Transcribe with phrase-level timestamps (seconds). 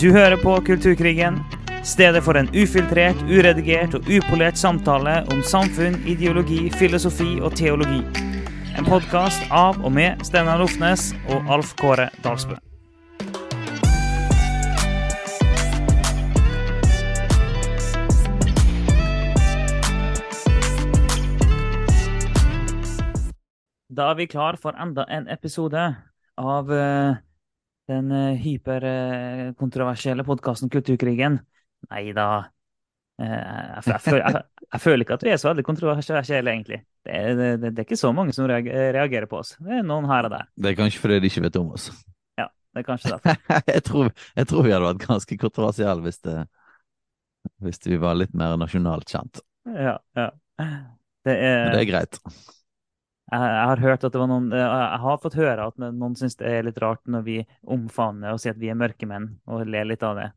[0.00, 1.38] Du hører på Kulturkrigen,
[1.84, 8.02] stedet for en ufiltrert, uredigert og upolert samtale om samfunn, ideologi, filosofi og teologi.
[8.76, 12.58] En podkast av og med Steinar Lofnes og Alf Kåre Dalsbø.
[23.88, 25.88] Da er vi klar for enda en episode
[26.36, 27.16] av eh,
[27.90, 31.40] den uh, hyperkontroversielle podkasten Kulturkrigen.
[31.90, 32.28] Nei da.
[33.16, 34.40] Eh, jeg, jeg, jeg,
[34.74, 36.82] jeg føler ikke at vi er så veldig kontroversielle, egentlig.
[37.06, 39.54] Det er, det, det er ikke så mange som reagerer på oss.
[39.62, 40.50] Det er noen her og der.
[40.58, 41.88] Det er kanskje fordi de ikke vet om oss.
[42.36, 43.62] Ja, Det er kanskje derfor.
[43.88, 46.36] tror, jeg tror vi hadde vært ganske kontroversielle hvis, det,
[47.64, 49.40] hvis vi var litt mer nasjonalt kjent.
[49.70, 50.28] Ja, ja.
[51.26, 52.20] Det Men er, det er greit.
[53.32, 56.46] Jeg, har hørt at det var noen Jeg har fått høre at noen syns det
[56.46, 59.88] er litt rart når vi omfavner og sier at vi er mørke menn, og ler
[59.88, 60.28] litt av det.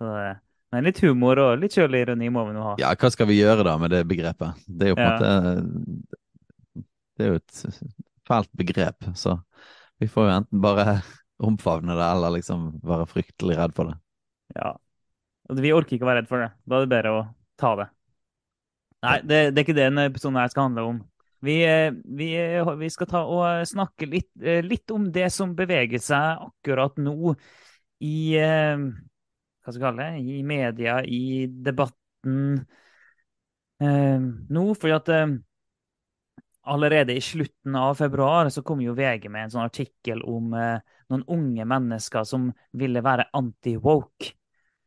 [0.00, 0.38] Så, eh,
[0.72, 2.72] men litt humor og litt kjølig ironi må vi nå ha.
[2.80, 4.64] Ja, hva skal vi gjøre da med det begrepet?
[4.66, 5.42] Det er jo på en Ja.
[5.44, 6.84] måte
[7.16, 7.60] Det er jo et
[8.28, 9.38] fælt begrep, så
[10.00, 11.02] vi får jo enten bare
[11.40, 13.96] omfavne det, eller liksom være fryktelig redd for det.
[14.56, 14.74] Ja.
[15.48, 16.50] Og vi orker ikke å være redd for det.
[16.66, 17.22] Da er det bedre å
[17.60, 17.86] ta det.
[19.06, 21.00] Nei, det, det er ikke det denne episoden her skal handle om.
[21.46, 25.54] Vi, eh, vi, eh, vi skal ta og snakke litt, eh, litt om det som
[25.58, 27.34] beveger seg akkurat nå
[28.04, 30.24] i eh, Hva skal vi kalle det?
[30.36, 32.66] I media, i debatten
[33.80, 34.64] eh, nå.
[34.74, 35.26] Fordi at eh,
[36.66, 40.78] allerede i slutten av februar så kom jo VG med en sånn artikkel om eh,
[41.10, 44.32] noen unge mennesker som ville være anti-woke.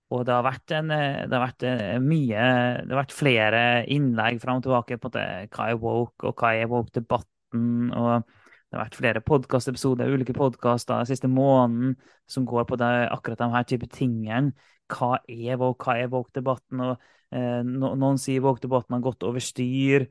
[0.09, 2.45] Og det har vært, en, eh, det har vært eh, mye
[2.81, 3.61] Det har vært flere
[3.93, 7.91] innlegg fram og tilbake på det, hva er woke, og hva er woke-debatten.
[7.93, 8.23] og
[8.69, 11.95] det har vært flere podkastepisoder, ulike podkaster den siste måneden
[12.29, 14.53] som går på det, akkurat de her type tingene.
[14.89, 16.83] Hva er woke, hva er woke-debatten?
[16.85, 20.05] og eh, no, Noen sier woke-debatten har gått over styr.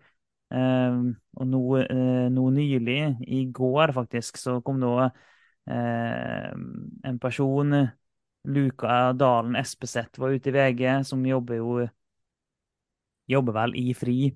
[0.51, 0.99] Eh,
[1.39, 2.99] og nå, eh, nå nylig,
[3.31, 7.75] i går faktisk, så kom nå eh, en person
[8.49, 11.79] Luka Dalen Espeseth var ute i VG, som jobber jo
[13.29, 14.27] jobber vel i FRI,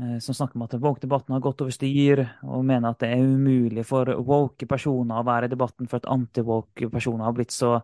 [0.00, 3.24] eh, som snakker om at woke-debatten har gått over styr, og mener at det er
[3.24, 7.76] umulig for woke personer å være i debatten for at anti-woke personer har blitt så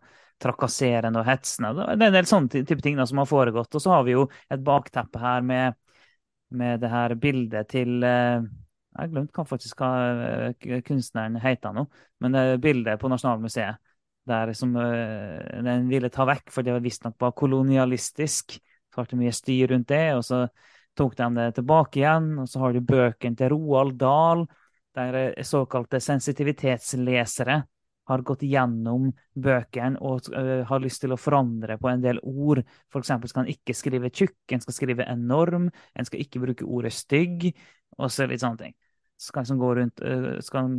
[0.43, 1.75] trakasserende og hetsende.
[1.76, 3.75] Det er en del sånne type ting som har foregått.
[3.76, 5.76] Og så har vi jo et bakteppe her med,
[6.56, 8.41] med det her bildet til eh,
[8.94, 9.93] Jeg har glemt hva faktisk hva
[10.55, 11.88] eh, kunstneren heter nå,
[12.22, 13.94] men det bildet på Nasjonalmuseet
[14.29, 18.57] der som øh, den ville ta vekk, for det visstnok var kolonialistisk.
[18.93, 20.45] Så ble det mye styr rundt det, og så
[20.97, 22.33] tok de det tilbake igjen.
[22.43, 24.47] Og så har du bøkene til Roald Dahl,
[24.97, 27.62] der øh, såkalte sensitivitetslesere
[28.05, 32.61] har gått gjennom bøkene og uh, har lyst til å forandre på en del ord.
[32.93, 36.69] For eksempel skal en ikke skrive tjukk, en skal skrive enorm, en skal ikke bruke
[36.69, 37.49] ordet stygg,
[37.97, 38.77] og så litt sånne ting.
[39.17, 40.79] Så skal en liksom gå rundt, uh, skal en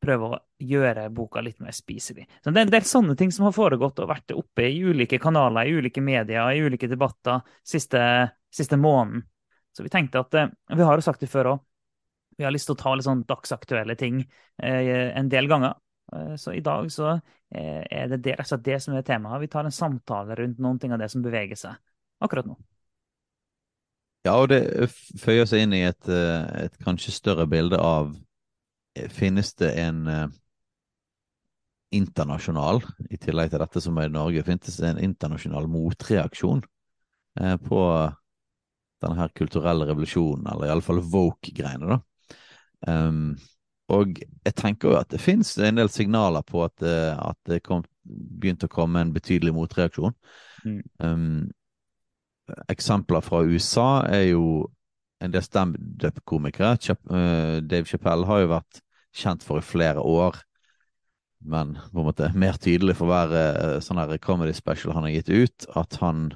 [0.00, 2.26] prøve å gjøre boka litt mer spiselig.
[2.40, 5.20] Så det er en del sånne ting som har foregått og vært oppe i ulike
[5.20, 8.00] kanaler, i ulike medier, i ulike debatter siste,
[8.52, 9.26] siste måneden.
[9.76, 11.60] Så vi tenkte at eh, Vi har jo sagt det før òg.
[12.40, 14.22] Vi har lyst til å ta litt sånn dagsaktuelle ting
[14.62, 15.76] eh, en del ganger.
[16.16, 19.42] Eh, så i dag så eh, er det det, altså det som er temaet.
[19.44, 21.76] Vi tar en samtale rundt noen ting av det som beveger seg
[22.24, 22.56] akkurat nå.
[24.24, 24.90] Ja, og det
[25.20, 28.10] føyer seg inn i et, et kanskje større bilde av
[29.08, 30.26] Finnes det en eh,
[31.96, 36.62] internasjonal, i tillegg til dette som er i Norge, finnes det en internasjonal motreaksjon
[37.40, 37.84] eh, på
[39.00, 42.00] denne her kulturelle revolusjonen, eller iallfall woke-greiene, da.
[42.88, 43.34] Um,
[43.90, 47.62] og jeg tenker jo at det finnes en del signaler på at, eh, at det
[47.66, 50.14] kom, begynte å komme en betydelig motreaksjon.
[50.64, 50.82] Mm.
[51.02, 51.48] Um,
[52.70, 54.44] eksempler fra USA er jo
[55.20, 56.76] en del standup-komikere.
[56.94, 58.80] Eh, Dave Chappelle har jo vært
[59.16, 60.38] kjent for i flere år,
[61.40, 65.14] men på en måte mer tydelig for hver eh, sånn her comedy special han har
[65.14, 66.28] gitt ut, at han,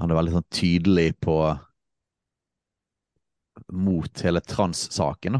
[0.00, 1.38] han er veldig sånn tydelig på
[3.72, 5.38] mot hele trans-saken.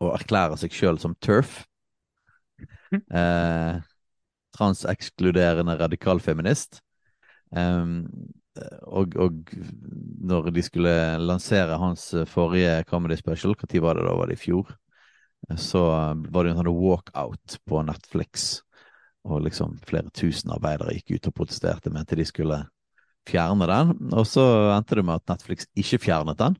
[0.00, 1.60] Og erklærer seg sjøl som TERF.
[2.90, 3.76] Eh,
[4.58, 6.80] transekskluderende radikalfeminist.
[7.54, 8.08] Um,
[8.82, 9.52] og, og
[10.26, 14.16] når de skulle lansere hans forrige comedy special, når var det da?
[14.18, 14.74] Var det i fjor?
[15.58, 18.60] Så var det en sånn walkout på Netflix,
[19.26, 22.62] og liksom flere tusen arbeidere gikk ut og protesterte, mente de skulle
[23.28, 23.94] fjerne den.
[24.14, 24.44] Og så
[24.74, 26.56] endte det med at Netflix ikke fjernet den.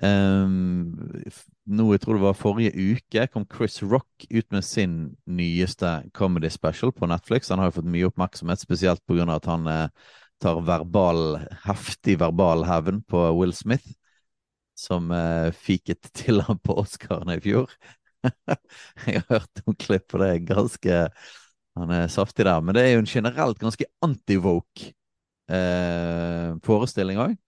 [0.00, 0.96] Um,
[1.68, 4.94] nå, jeg tror det var forrige uke, kom Chris Rock ut med sin
[5.28, 7.52] nyeste comedy special på Netflix.
[7.52, 9.28] Han har jo fått mye oppmerksomhet, spesielt pga.
[9.36, 9.88] at han eh,
[10.42, 13.86] tar verbal, heftig verbal hevn på Will Smith,
[14.82, 17.70] som eh, fiket til ham på Oscarene i fjor.
[19.06, 20.98] jeg har hørt noen klipp, på det ganske
[21.78, 22.60] Han er saftig der.
[22.60, 24.92] Men det er jo en generelt ganske anti-woke
[25.52, 27.38] eh, forestilling òg.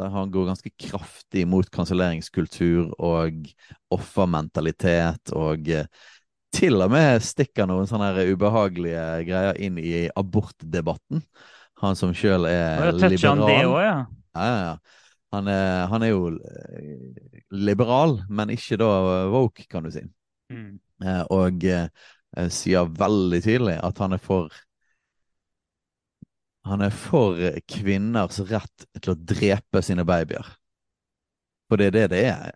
[0.00, 3.48] Der han går ganske kraftig mot kanselleringskultur og
[3.92, 5.88] offermentalitet, og eh,
[6.52, 11.24] til og med stikker noen sånne ubehagelige greier inn i abortdebatten.
[11.82, 13.96] Han som sjøl er jeg toucher han det også, òg, ja.
[14.32, 15.01] Ja, ja, ja.
[15.32, 18.88] Han er, han er jo eh, liberal, men ikke da
[19.32, 20.02] woke, kan du si.
[20.52, 20.76] Mm.
[21.04, 21.88] Eh, og eh,
[22.52, 24.52] sier veldig tydelig at han er for
[26.62, 30.46] Han er for kvinners rett til å drepe sine babyer.
[31.66, 32.52] For det er det det er.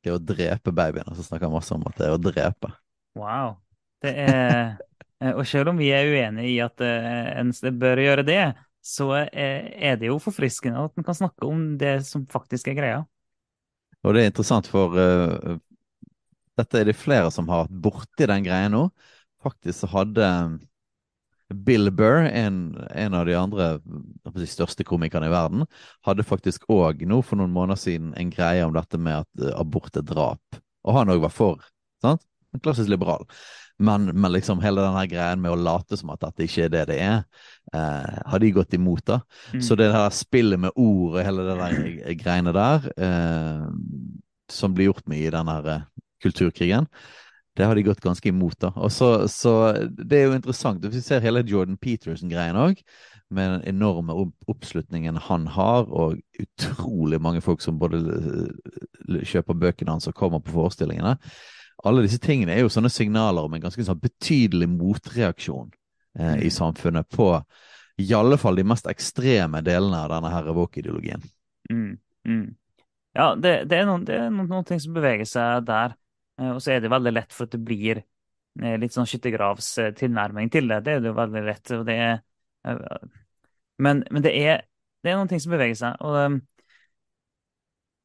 [0.00, 1.12] Det er å drepe babyene.
[1.12, 2.70] Så snakker han masse om at det er å drepe.
[3.20, 3.58] Wow.
[4.00, 4.78] Det er,
[5.34, 8.40] og selv om vi er uenige i at en bør gjøre det,
[8.80, 12.78] så eh, er det jo forfriskende at en kan snakke om det som faktisk er
[12.78, 13.00] greia.
[14.00, 15.58] Og det er interessant, for uh,
[16.56, 18.86] dette er det flere som har vært borti den greia nå.
[19.44, 20.56] Faktisk så hadde eh,
[21.66, 22.62] Bill Burr, en,
[22.94, 23.68] en av de andre
[24.36, 25.64] de største komikerne i verden,
[26.06, 29.96] hadde faktisk òg nå for noen måneder siden en greie om dette med at abort
[29.96, 30.60] er drap.
[30.86, 31.64] Og han òg var for.
[32.04, 32.24] sant?
[32.54, 33.26] En klassisk liberal.
[33.80, 36.82] Men, men liksom hele denne greien med å late som at dette ikke er det
[36.90, 37.22] det er,
[37.72, 39.20] eh, har de gått imot, da.
[39.54, 39.62] Mm.
[39.64, 43.64] Så det der spillet med ord og hele det der greiene der, eh,
[44.52, 45.86] som blir gjort mye i den her eh,
[46.20, 46.90] kulturkrigen,
[47.56, 48.70] det har de gått ganske imot, da.
[48.76, 49.54] Og så, så
[49.88, 50.84] det er jo interessant.
[50.84, 52.84] Hvis vi ser hele Jordan Peterson-greien òg,
[53.30, 54.14] med den enorme
[54.50, 60.42] oppslutningen han har, og utrolig mange folk som både eh, kjøper bøkene hans og kommer
[60.42, 61.16] på forestillingene.
[61.84, 65.70] Alle disse tingene er jo sånne signaler om en ganske sånn betydelig motreaksjon
[66.18, 66.54] eh, i Mm.
[66.54, 67.30] samfunnet på
[68.00, 71.22] i alle fall de mest ekstreme delene av denne her woke-ideologien.
[71.70, 72.46] Mm, mm.
[73.14, 75.96] Ja, det, det er, noen, det er noen, noen som beveger seg der.
[76.40, 80.50] Eh, Og så er det veldig lett for at det blir eh, litt sånn skyttergravstilnærming
[80.52, 80.80] til det.
[80.86, 81.72] Det er det jo veldig lett.
[81.76, 82.20] Og det er,
[82.68, 83.08] eh,
[83.78, 84.62] men, men det er,
[85.02, 86.00] det er noen ting som beveger seg.
[86.06, 86.38] Og eh,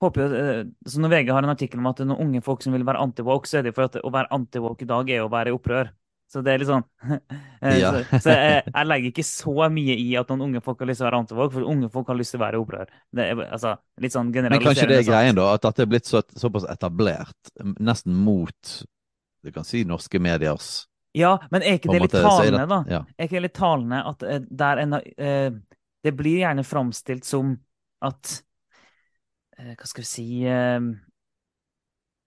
[0.03, 2.42] håper jo, eh, så Når VG har en artikkel om at det er noen unge
[2.45, 5.13] folk som vil være anti-woke, så er det for at å være anti-woke i dag
[5.13, 5.92] er å være i opprør.
[6.31, 6.83] Så det er litt sånn
[7.62, 7.92] eh, Ja.
[7.94, 11.01] Så, så jeg, jeg legger ikke så mye i at noen unge folk har lyst
[11.01, 12.97] til å være anti-woke, for unge folk har lyst til å være i opprør.
[13.15, 16.09] Det er altså litt sånn Men kanskje det er greien, da, at dette er blitt
[16.09, 18.75] så, såpass etablert, nesten mot
[19.45, 22.81] du kan si norske mediers Ja, men er ikke det litt talende, da?
[22.89, 23.03] Ja.
[23.15, 27.53] Er ikke det litt talende at eh, der en, uh, det blir gjerne framstilt som
[28.06, 28.39] at
[29.55, 30.79] Hva skal vi si eh,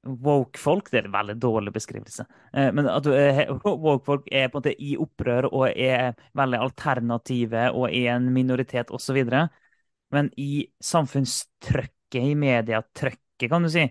[0.09, 2.25] Woke-folk, det er en veldig dårlig beskrivelse.
[2.55, 7.65] Eh, men at eh, woke-folk er på en måte i opprør og er veldig alternative
[7.75, 9.19] og er en minoritet osv.
[10.15, 13.85] Men i samfunnstrøkket, i mediatrøkket, kan du si,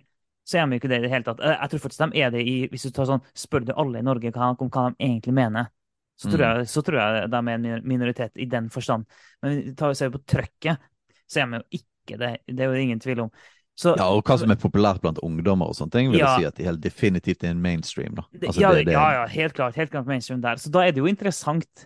[0.48, 1.44] så er de ikke det i det hele tatt.
[1.44, 4.00] Eh, Jeg tror faktisk de er det i Hvis du tar sånn, spør du alle
[4.00, 5.70] i Norge hva, hva de egentlig mener,
[6.18, 6.58] så tror, Mm.
[6.58, 9.06] jeg, så tror jeg de er en minoritet i den forstand.
[9.44, 10.80] Men tar vi ser på trøkket,
[11.30, 12.40] så er de jo ikke det.
[12.48, 13.32] Det er jo ingen tvil om.
[13.78, 16.38] Så, ja, og hva som er populært blant ungdommer og sånne ting, vil Ja.
[16.38, 18.24] jeg si at de helt definitivt er en mainstream, da.
[18.42, 19.76] Altså, ja, det- det- ja, ja, helt klart.
[19.76, 20.56] Helt klart mainstream der.
[20.56, 21.86] Så da er det jo interessant.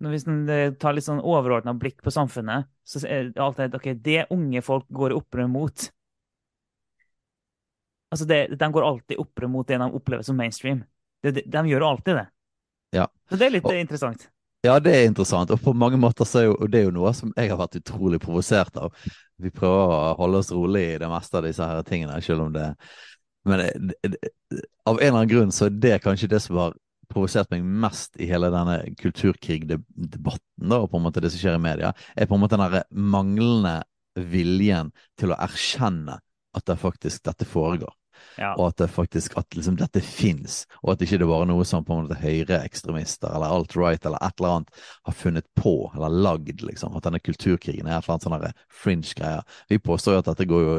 [0.00, 3.74] Når Hvis en eh, tar litt sånn overordna blikk på samfunnet, så er det alltid
[3.74, 5.90] ok, det unge folk går i opprør mot
[8.10, 10.84] Altså, det, De går alltid i opprør mot det de opplever som mainstream.
[11.22, 12.28] De, de, de gjør alltid det.
[12.92, 13.06] Ja.
[13.28, 14.30] Så det er litt Og- eh, interessant.
[14.68, 17.12] Ja, det er interessant, og på mange måter så er jo det er jo noe
[17.16, 18.92] som jeg har vært utrolig provosert av.
[19.40, 22.52] Vi prøver å holde oss rolig i det meste av disse her tingene, selv om
[22.52, 22.72] det
[23.48, 24.18] Men det, det,
[24.84, 26.74] av en eller annen grunn så er det kanskje det som har
[27.08, 31.56] provosert meg mest i hele denne kulturkrigdebatten, da, og på en måte det som skjer
[31.56, 33.78] i media, er på en måte den manglende
[34.18, 36.18] viljen til å erkjenne
[36.58, 37.94] at det faktisk dette foregår
[38.38, 38.52] Ja.
[38.54, 41.66] og at det faktisk at liksom dette fins, og at ikke det bare er noe
[41.68, 46.14] som på en måte høyreekstremister eller alt-right eller et eller annet har funnet på eller
[46.28, 46.96] lagd, liksom.
[46.96, 49.42] At denne kulturkrigen er et eller annet sånn fringe-greier.
[49.68, 50.76] Vi påstår jo at dette går jo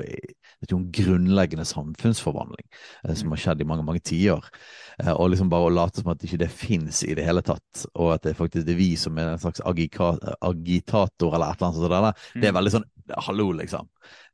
[0.59, 4.49] det er jo en grunnleggende samfunnsforvandling eh, som har skjedd i mange mange tiår.
[4.99, 7.85] Eh, og liksom bare å late som at ikke det fins i det hele tatt,
[7.93, 11.69] og at det faktisk det er vi som er en slags agitator eller et eller
[11.69, 12.89] annet sånt, der, det er veldig sånn
[13.25, 13.87] hallo, liksom.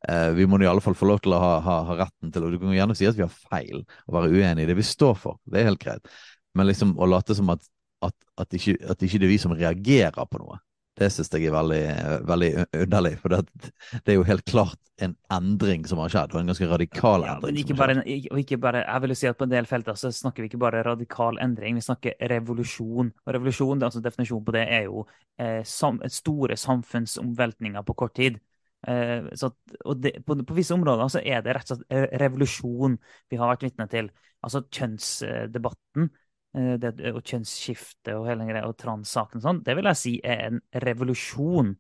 [0.09, 2.43] Eh, vi må i alle fall få lov til å ha, ha, ha retten til
[2.45, 4.77] Og du kan jo gjerne si at vi har feil, og være uenig i det
[4.77, 5.39] vi står for.
[5.45, 6.11] Det er helt greit.
[6.55, 7.63] Men liksom å late som at,
[8.05, 10.59] at, at, ikke, at ikke det er vi som reagerer på noe,
[10.95, 11.81] Det syns jeg er veldig,
[12.29, 12.49] veldig
[12.85, 13.11] underlig.
[13.19, 16.69] For det, det, er jo helt klart en endring som har skjedd, og en ganske
[16.71, 17.59] radikal ja, endring.
[17.59, 17.97] ikke bare,
[18.31, 20.51] og ikke bare, jeg vil jo si at På en del felter så snakker vi
[20.51, 23.11] ikke bare radikal endring, vi snakker revolusjon.
[23.25, 25.05] Og revolusjon, altså Definisjonen på det er jo
[25.39, 28.39] eh, sam, store samfunnsomveltninger på kort tid.
[28.87, 29.51] Eh, så,
[29.83, 32.95] og det, på, på, visse områder så er det rett og slett revolusjon
[33.31, 34.13] vi har vært vitne til.
[34.45, 36.24] Altså kjønnsdebatten Eh,
[36.55, 40.45] det, og kjønnsskifte og hele greia, og transsaken og sånn, det vil jeg si er
[40.49, 41.73] en revolusjon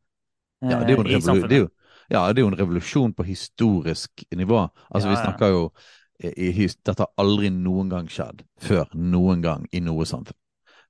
[0.63, 1.49] ja, det er jo en, eh, i samfunnet.
[1.49, 1.69] Det er jo,
[2.09, 4.63] ja, det er jo en revolusjon på historisk nivå.
[4.89, 5.61] Altså, ja, vi snakker jo
[6.23, 10.37] i, i, Dette har aldri noen gang skjedd før noen gang i noe samfunn.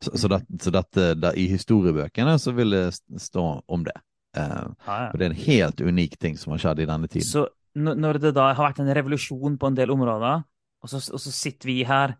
[0.04, 3.96] Så, så, det, så dette, det, i historiebøkene så vil det stå om det.
[4.38, 7.27] Eh, og det er en helt unik ting som har skjedd i denne tiden.
[7.27, 10.44] Så når det da har vært en revolusjon på en del områder,
[10.84, 12.15] og så, og så sitter vi her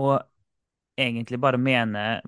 [0.00, 0.20] og
[1.00, 2.20] egentlig bare mener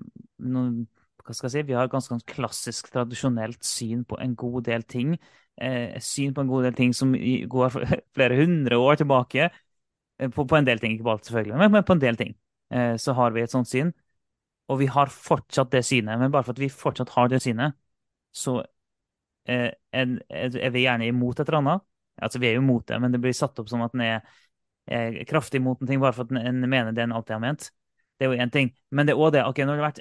[0.43, 0.83] noen,
[1.23, 4.63] hva skal jeg si, Vi har et ganske ganske klassisk, tradisjonelt syn på en god
[4.67, 5.15] del ting.
[5.61, 7.77] Eh, syn på en god del ting som går
[8.17, 9.49] flere hundre år tilbake.
[10.19, 12.19] Eh, på, på, en del ting, ikke på alt selvfølgelig, men, men på en del
[12.19, 12.35] ting
[12.73, 13.93] eh, så har vi et sånt syn.
[14.71, 16.19] Og vi har fortsatt det synet.
[16.19, 17.75] Men bare for at vi fortsatt har det synet,
[18.33, 18.59] så
[19.47, 21.85] eh, er, er vi gjerne imot et eller annet.
[22.21, 24.35] Altså, vi er jo imot det, men det blir satt opp som at en er,
[24.87, 27.71] er kraftig imot en ting bare for at en mener det en alltid har ment.
[28.23, 28.69] Det er jo én ting.
[28.95, 29.97] Men det er òg det ok, når det, har vært,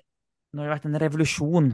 [0.55, 1.71] når det har vært en revolusjon,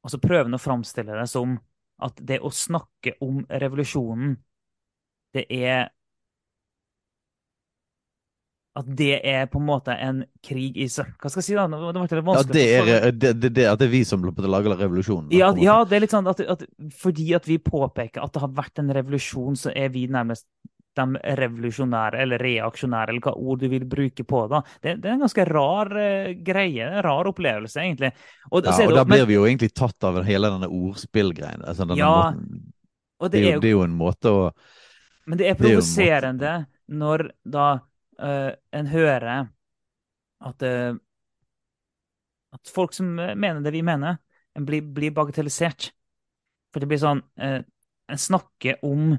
[0.00, 1.54] og så prøver han å framstille det som
[2.02, 4.34] at det å snakke om revolusjonen,
[5.36, 5.92] det er
[8.80, 11.66] at det er på en måte en krig i seg Hva skal jeg si, da?
[11.66, 12.62] Det ble litt vanskelig.
[12.62, 15.30] Ja, det er, det, det, det, at det er vi som lager revolusjonen?
[15.34, 16.66] Ja, ja, det er litt sånn at, at,
[16.98, 20.48] fordi at vi påpeker at det har vært en revolusjon, så er vi nærmest
[21.00, 24.62] de revolusjonære eller reaksjonære, eller hva ord du vil bruke på da.
[24.80, 28.12] Det, det er en ganske rar uh, greie, en rar opplevelse, egentlig.
[28.50, 31.64] Og, ja, og da blir vi jo egentlig tatt av hele denne ordspillgreien.
[31.66, 32.14] Altså, ja,
[33.20, 34.42] og det, er jo, det er jo en måte å
[35.28, 36.54] Men det er provoserende
[36.90, 39.50] når da uh, en hører
[40.40, 40.92] at, uh,
[42.56, 44.20] at folk som mener det vi mener,
[44.60, 45.92] blir, blir bagatellisert.
[46.70, 49.12] For det blir sånn En snakker om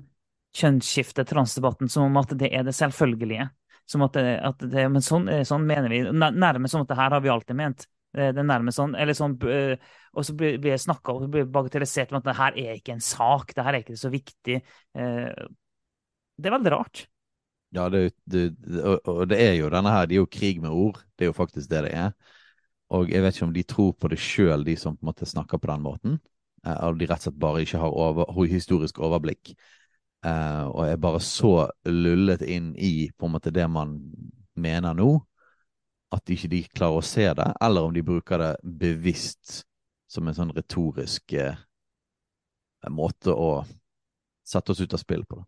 [0.58, 3.48] kjønnsskifte, transdebatten, som om at det er det selvfølgelige.
[3.90, 6.04] Som at det, at det, men sånn, eh, sånn, mener vi.
[6.12, 7.88] Nærmest som at det her har vi alltid ment.
[8.12, 9.80] Det er nærmest sånn, eller sånn, eh,
[10.12, 13.04] Og så blir det snakka og blir bagatellisert med at det her er ikke en
[13.04, 14.58] sak, det her er ikke så viktig.
[14.60, 15.46] Eh,
[16.36, 17.06] det er veldig rart.
[17.72, 18.50] Ja, det, det,
[19.08, 21.00] og det er jo denne her, det er jo krig med ord.
[21.16, 22.12] Det er jo faktisk det det er.
[22.92, 25.30] Og jeg vet ikke om de tror på det sjøl, de som på en måte
[25.30, 26.18] snakker på den måten.
[26.68, 29.54] Eller de rett og slett bare ikke har over, historisk overblikk.
[30.22, 33.96] Uh, og er bare så lullet inn i på en måte det man
[34.54, 35.10] mener nå,
[36.14, 39.64] at ikke de klarer å se det, eller om de bruker det bevisst
[40.12, 41.56] som en sånn retorisk uh,
[42.92, 43.64] måte å
[44.46, 45.40] sette oss ut av spill på.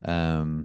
[0.00, 0.64] Um,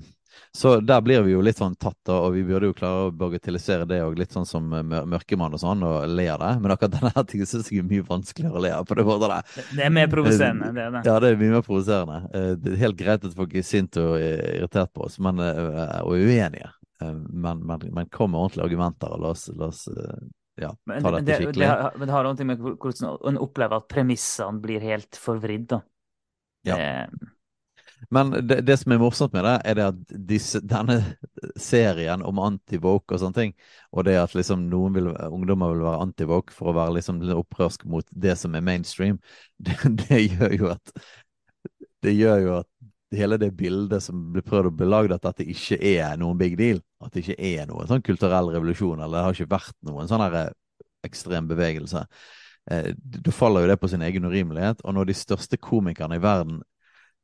[0.57, 3.87] så der blir vi jo litt sånn tatt, og vi burde jo klare å bagatellisere
[3.89, 6.51] det òg, litt sånn som Mørkemann og sånn, og le av det.
[6.63, 8.87] Men akkurat denne her tingen syns jeg er mye vanskeligere å le av.
[8.87, 9.55] på Det måten der.
[9.77, 11.05] Det er mer provoserende, det er det.
[11.07, 12.19] Ja, det er mye mer provoserende.
[12.35, 15.97] Eh, det er helt greit at folk er sinte og irritert på oss, men, eh,
[16.03, 16.71] og uenige.
[17.01, 19.87] Eh, men, men, men kom med ordentlige argumenter, og la oss, la oss
[20.61, 21.67] ja, ta dette skikkelig.
[21.67, 25.81] Det, det, det har noe med hvordan en opplever at premissene blir helt forvridd, da.
[26.67, 26.75] Ja.
[26.77, 27.31] Det,
[28.09, 30.97] men det, det, som er morsomt med det, er det at disse, denne
[31.59, 33.55] serien om anti-woke og sånne ting,
[33.93, 37.85] og det at liksom noen vil, ungdommer vil være anti-woke for å være liksom opprørsk
[37.91, 39.19] mot det som er mainstream,
[39.65, 39.77] det,
[40.07, 40.95] det, gjør jo at
[42.01, 42.69] det gjør jo at
[43.15, 46.55] hele det bildet som blir prøvd å bli lagd, at dette ikke er noen big
[46.59, 50.09] deal, at det ikke er noen sånn kulturell revolusjon, eller det har ikke vært noen
[50.09, 50.51] sånn eh,
[51.05, 52.05] ekstrem bevegelse,
[52.71, 54.83] eh, da faller jo det på sin egen urimelighet.
[54.85, 56.61] Og når de største komikerne i verden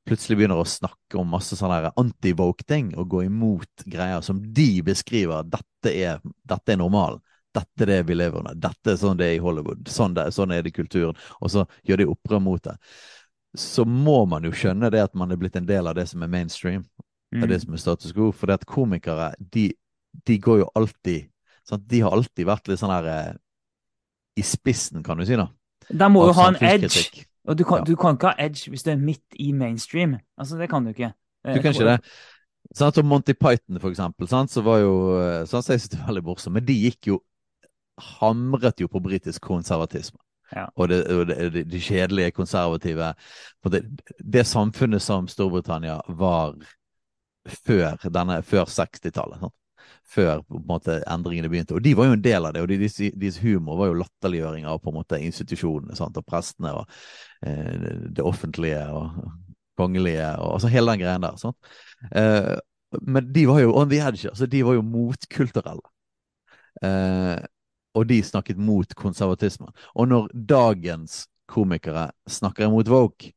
[0.08, 5.48] plutselig begynner å snakke om masse sånne anti-woke-ting og gå imot greier som de beskriver
[5.48, 7.22] dette er, dette er normalen.
[7.56, 8.58] Dette er det vi lever under.
[8.58, 9.88] Dette er sånn det er i Hollywood.
[9.90, 11.18] Sånn, det, sånn er det i kulturen.
[11.42, 12.76] Og så gjør de opprør mot det.
[13.58, 16.22] Så må man jo skjønne det at man er blitt en del av det som
[16.22, 16.86] er mainstream.
[17.34, 17.44] Mm.
[17.44, 18.30] Av det som er status quo.
[18.36, 19.72] For det at komikere, de,
[20.28, 21.32] de går jo alltid
[21.68, 21.88] sant?
[21.90, 23.32] De har alltid vært litt sånn her eh,
[24.38, 25.50] i spissen, kan du si, da.
[25.88, 27.27] De må jo ha en edge.
[27.48, 27.88] Og du kan, ja.
[27.88, 30.18] du kan, ikke ha edge hvis du er midt i mainstream.
[30.38, 31.14] Altså, det kan du ikke.
[31.48, 32.00] Du kan ikke det.
[32.76, 34.52] Sånn som Monty Python, for eksempel, sant?
[34.52, 34.94] så var jo
[35.48, 36.58] sånn, så jeg synes det veldig morsomt.
[36.58, 37.22] Men de gikk jo
[38.20, 40.20] Hamret jo på britisk konservatisme.
[40.52, 40.68] Ja.
[40.76, 43.14] Og, det, og det, det, kjedelige konservative.
[43.72, 43.82] Det,
[44.20, 46.54] det, samfunnet som Storbritannia var
[47.66, 47.98] før,
[48.46, 49.48] før 60-tallet.
[50.08, 51.76] Før på en måte endringene begynte.
[51.76, 54.68] Og de var jo en del av det, og deres, deres humor var jo latterliggjøring
[54.70, 56.18] av på en måte institusjonene sant?
[56.18, 56.86] og prestene og
[57.46, 59.20] eh, det offentlige og
[59.78, 61.38] kongelige og altså hele den greien der.
[61.42, 61.58] sant?
[62.12, 62.56] Eh,
[63.04, 65.84] men de var jo on the edge, altså de var jo motkulturelle.
[66.84, 67.38] Eh,
[67.98, 69.74] og de snakket mot konservatismen.
[69.96, 73.34] Og når dagens komikere snakker imot Vogue,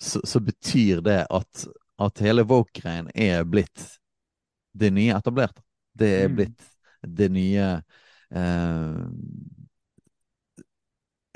[0.00, 1.66] så, så betyr det at,
[1.98, 3.98] at hele Vogue-greien er blitt
[4.78, 5.62] det nye etablerte.
[5.98, 6.36] Det er Mm.
[6.38, 6.70] blitt
[7.18, 7.66] det nye
[8.34, 9.04] eh,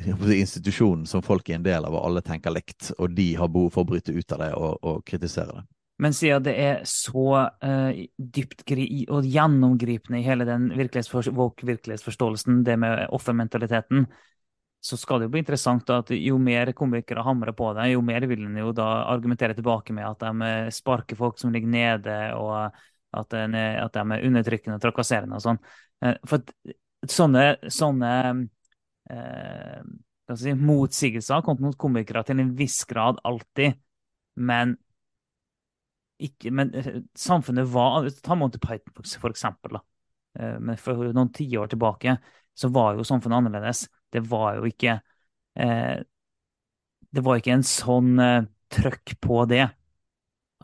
[0.06, 2.92] institusjonen som folk er en del av, og alle tenker likt.
[2.98, 5.64] Og de har behov for å bryte ut av det og, og kritisere det.
[6.02, 7.26] Men siden det er så
[7.62, 8.64] uh, dypt
[9.12, 11.28] og gjennomgripende i hele den virkelighetsfor
[11.62, 14.06] virkelighetsforståelsen, det med offermentaliteten,
[14.82, 18.26] så skal det jo bli interessant at jo mer komikere hamrer på det, jo mer
[18.26, 22.16] vil en jo da argumentere tilbake med at de eh, sparker folk som ligger nede,
[22.34, 22.74] og
[23.12, 25.60] at, den, at de er undertrykkende og trakasserende og sånn.
[26.04, 26.44] Eh, For
[27.10, 28.12] sånne, sånne
[29.10, 29.82] eh,
[30.36, 33.78] si, motsigelser kommet mot komikere til en viss grad alltid,
[34.40, 34.76] men
[36.22, 39.72] ikke, men eh, samfunnet var Ta Monty Python, for eksempel.
[39.78, 39.82] Da.
[40.38, 42.16] Eh, Men for noen tiår tilbake
[42.54, 43.86] så var jo samfunnet annerledes.
[44.12, 44.98] Det var jo ikke
[45.56, 46.02] eh,
[47.12, 49.66] Det var ikke en sånn eh, trøkk på det.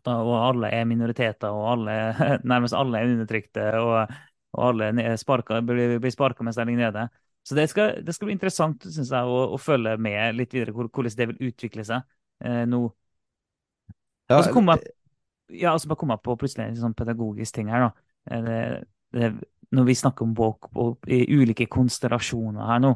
[0.07, 1.95] Og alle er minoriteter, og alle,
[2.53, 4.13] nærmest alle er undertrykte, og,
[4.55, 7.09] og alle sparka, blir, blir sparka mens de ligger nede.
[7.49, 10.75] Så det skal, det skal bli interessant synes jeg, å, å følge med litt videre
[10.77, 12.05] hvordan det vil utvikle seg
[12.45, 12.83] eh, nå.
[14.29, 14.91] Og så kom jeg,
[15.63, 18.07] ja, altså bare kom jeg på plutselig en sånn pedagogisk ting her, da.
[18.31, 18.61] Eh, Det,
[19.17, 19.33] det,
[19.73, 22.95] når vi snakker om walk og i ulike konstellasjoner her nå,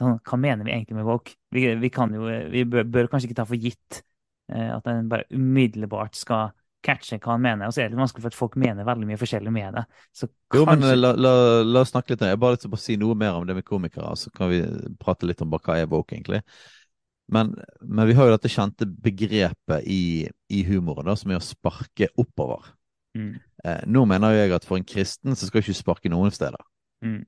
[0.00, 1.32] sånn, hva mener vi egentlig med walk?
[1.52, 4.04] Vi, vi, kan jo, vi bør, bør kanskje ikke ta for gitt eh,
[4.52, 7.68] at en bare umiddelbart skal catche hva han mener.
[7.68, 9.84] Og så er det litt vanskelig for at folk mener veldig mye forskjellig med det.
[10.18, 11.32] Så Jo, men la, la,
[11.62, 12.32] la oss snakke litt om det.
[12.34, 14.62] Jeg bare lyst si noe mer om det med komikere, så kan vi
[15.00, 16.42] prate litt om hva er woke, egentlig.
[17.32, 21.44] Men, men vi har jo dette kjente begrepet i, i humoren, da, som er å
[21.44, 22.74] sparke oppover.
[23.16, 26.34] mm, Eh, nå mener jeg at for en kristen så skal ikke du sparke noen
[26.34, 26.58] steder.
[27.04, 27.22] mm.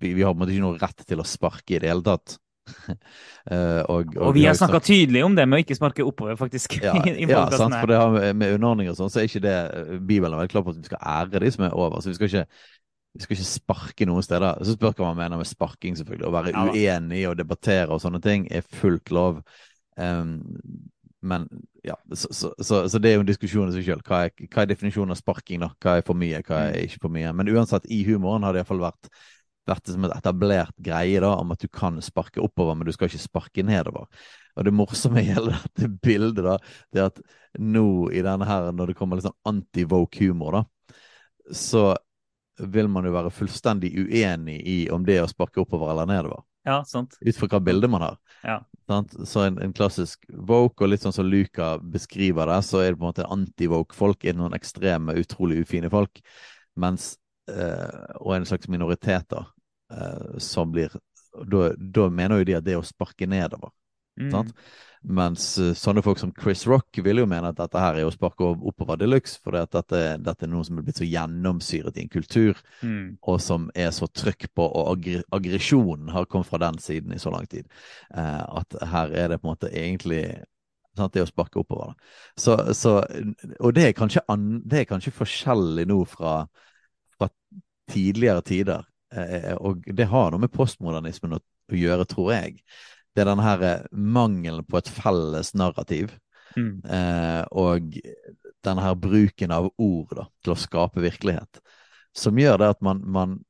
[0.00, 2.02] Vi, vi har på en måte ikke noe rett til å sparke i det hele
[2.02, 2.38] tatt.
[3.44, 6.78] Eh, og, Og vi har snakka tydelig om det med å ikke sparke oppover, faktisk.
[6.80, 9.56] ja, ja, sant, for det har med, med underordning og sånn, så er ikke det
[10.00, 12.00] Bibelen er veldig klar på at vi skal ære de som er over.
[12.00, 12.44] Så vi skal ikke,
[13.12, 14.64] vi skal ikke sparke noen steder.
[14.64, 16.30] Så spør hva man mener med sparking, selvfølgelig.
[16.30, 19.44] Å være Ja uenig og debattere og sånne ting er fullt lov.
[20.00, 20.38] Um,
[21.24, 21.44] men
[21.84, 24.02] ja, så, så, så, så det er jo en diskusjon i seg sjøl.
[24.08, 25.70] Hva, hva er definisjonen av sparking, da?
[25.80, 27.32] Hva er for mye, hva er ikke for mye?
[27.36, 29.08] Men uansett, i humoren har det iallfall vært
[29.68, 33.10] vært som et etablert greie da, om at du kan sparke oppover, men du skal
[33.10, 34.08] ikke sparke nedover.
[34.54, 36.58] Og det morsomme i hele dette bildet, da,
[36.92, 37.22] det er at
[37.60, 40.98] nå i denne her, når det kommer litt sånn anti-woke-humor, da,
[41.54, 41.92] så
[42.58, 46.44] vil man jo være fullstendig uenig i om det er å sparke oppover eller nedover.
[46.64, 47.18] Ja, sant.
[47.20, 48.14] Ut fra hva bilde man har.
[48.44, 48.60] Ja.
[48.88, 49.12] Sant?
[49.28, 53.00] Så en, en klassisk woke, og litt sånn som Luca beskriver det, så er det
[53.00, 56.22] på en måte anti-woke-folk er noen ekstreme, utrolig ufine folk.
[56.80, 57.14] Mens
[57.50, 59.44] øh, Og en slags minoritet, da,
[60.42, 60.94] som blir
[61.34, 63.72] da, da mener jo de at det er å sparke nedover.
[64.20, 64.30] Mm.
[64.30, 64.52] Sant?
[65.04, 68.12] Mens eh, sånne folk som Chris Rock vil jo mene at dette her er å
[68.14, 72.06] sparke oppover de luxe, for dette, dette er noe som er blitt så gjennomsyret i
[72.06, 73.18] en kultur, Mm.
[73.22, 77.20] og som er så trykk på, og aggre aggresjonen har kommet fra den siden i
[77.20, 77.68] så lang tid,
[78.14, 80.24] eh, at her er det på en måte egentlig
[80.96, 81.94] sant, det å sparke oppover.
[82.38, 83.00] Så, så,
[83.60, 86.44] og det er, kanskje an, det er kanskje forskjellig nå fra,
[87.18, 87.28] fra
[87.90, 88.93] tidligere tider, eh,
[89.60, 92.58] og det har noe med postmodernismen å, å gjøre, tror jeg.
[93.14, 96.12] Det er denne her eh, mangelen på et felles narrativ.
[96.58, 96.82] Mm.
[96.86, 97.96] Eh, og
[98.64, 101.60] denne her bruken av ord da, til å skape virkelighet,
[102.14, 103.40] som gjør det at man, man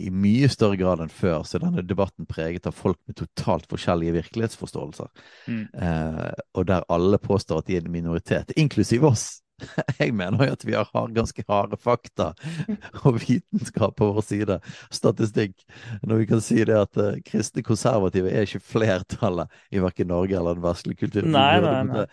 [0.00, 3.66] i mye større grad enn før så er denne debatten preget av folk med totalt
[3.70, 5.10] forskjellige virkelighetsforståelser,
[5.46, 5.68] Mm.
[5.74, 9.42] eh, og der alle påstår at de er en minoritet, inklusiv oss.
[10.00, 12.30] Jeg mener jo at vi har, ganske harde fakta
[13.04, 14.58] og vitenskap på vår side,
[14.94, 15.56] statistikk,
[16.02, 20.36] når vi kan si det at uh, kristne konservative er ikke flertallet i hverken Norge
[20.38, 21.32] eller den vestlige kulturen.
[21.34, 22.04] Nei, nei, nei.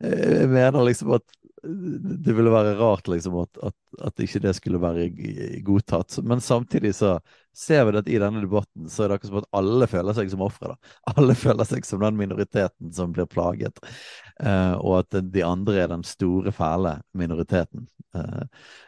[0.00, 1.26] Eh, Jeg mener liksom at
[1.62, 3.76] det ville være rart liksom at, at,
[4.08, 5.04] at ikke det skulle være
[5.62, 6.16] godtatt.
[6.26, 7.20] Men samtidig så
[7.56, 10.30] ser vi at i denne debatten så er det akkurat som at alle føler seg
[10.32, 10.76] som ofre.
[11.12, 13.82] Alle føler seg som den minoriteten som blir plaget.
[14.40, 17.86] Eh, og at de andre er den store, fæle minoriteten.
[18.16, 18.40] Eh,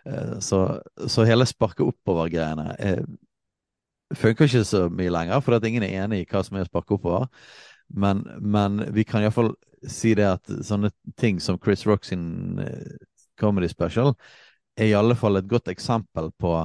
[0.08, 0.64] eh, så,
[1.06, 2.72] så hele sparke oppover-greiene
[4.14, 6.70] funker ikke så mye lenger, for at ingen er enig i hva som er å
[6.70, 7.28] sparke oppover.
[7.88, 9.52] Men, men vi kan iallfall
[9.90, 12.96] si det at sånne ting som Chris Rock sin eh,
[13.40, 14.14] comedy special
[14.78, 16.56] er i alle fall et godt eksempel på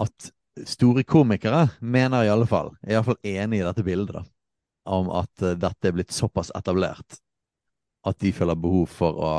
[0.00, 0.30] at
[0.66, 4.24] store komikere mener i alle fall, er i alle fall enig i dette bildet, da,
[4.94, 7.20] om at uh, dette er blitt såpass etablert
[8.04, 9.32] at de føler behov for å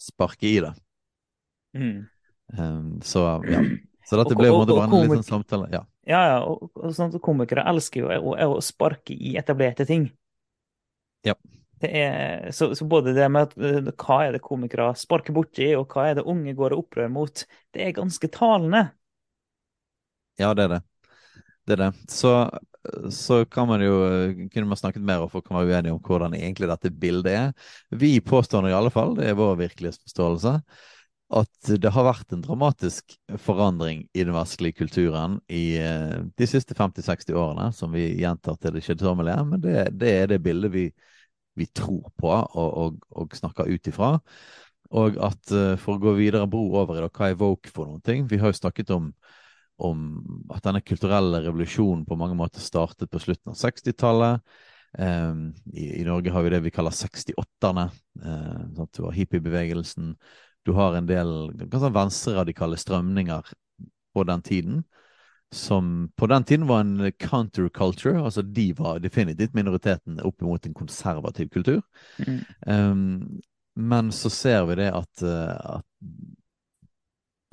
[0.00, 0.72] sparke i det.
[1.78, 2.06] Mm.
[2.58, 3.62] Um, så ja.
[4.04, 5.70] Så dette ble jo bare en liten samtale.
[5.72, 10.10] Ja, ja, ja og, og sånn komikere elsker jo å, å, sparke i etablerte ting.
[11.24, 11.38] Ja.
[11.84, 15.88] Er, så, så, både det med at, uh, hva er det komikere sparker borti, og
[15.92, 18.86] hva er det unge går og opprør mot, det er ganske talende.
[20.40, 20.80] Ja, det er det.
[21.64, 21.90] Det er det.
[22.10, 22.32] Så,
[23.10, 23.94] så kan man jo
[24.52, 27.52] kunne man snakket mer og folk kan være om hvordan egentlig dette bildet er.
[27.90, 30.58] Vi påstår i alle fall, det er vår virkelighetsforståelse,
[31.34, 36.76] at det har vært en dramatisk forandring i den vestlige kulturen i eh, de siste
[36.76, 39.46] 50-60 årene, som vi gjentar til det kjedsommelige.
[39.48, 40.84] Men det, det, er det bildet vi,
[41.56, 44.12] vi tror på og, og, og snakker ut ifra.
[44.94, 47.88] Og at uh, for å gå videre bro over i det, hva er woke for
[47.88, 48.28] noen ting?
[48.30, 49.08] Vi har jo snakket om
[49.76, 50.04] om
[50.54, 54.56] at denne kulturelle revolusjonen på mange måter startet på slutten av 60-tallet.
[54.98, 57.88] Um, i, i, Norge har vi det vi kaller 68-erne.
[58.22, 60.12] Uh, sånn du har hippiebevegelsen.
[60.64, 63.50] Du har en del ganske venstreradikale strømninger
[64.14, 64.84] på den tiden.
[65.54, 68.22] Som på den tiden var en counterculture.
[68.22, 71.82] Altså de var definitivt minoriteten opp mot en konservativ kultur.
[72.22, 72.38] Mm.
[72.66, 73.42] Um,
[73.74, 75.86] men så ser vi det at, uh, at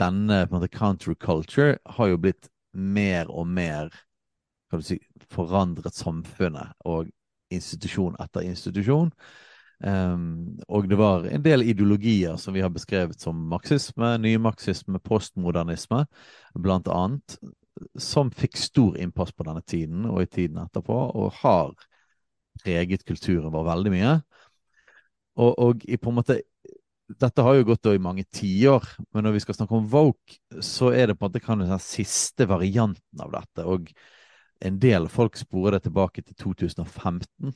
[0.02, 3.92] denne på en måte counterculture har jo blitt mer og mer
[4.82, 4.98] si,
[5.32, 7.10] forandret samfunnet og
[7.52, 9.12] institusjon etter institusjon.
[9.82, 16.04] Um, og det var en del ideologier som vi har beskrevet som marxisme, nymarxisme, postmodernisme,
[16.62, 17.40] blant annet,
[17.98, 21.74] som fikk stor innpass på denne tiden og i tiden etterpå, og har
[22.62, 24.16] preget kulturen vår veldig mye.
[25.42, 26.42] Og, og i på en måte
[27.20, 30.92] dette har jo gått i mange tiår, men når vi skal snakke om woke, så
[30.96, 33.66] er det på en måte kan den siste varianten av dette.
[33.66, 33.92] Og
[34.62, 37.54] en del folk sporer det tilbake til 2015.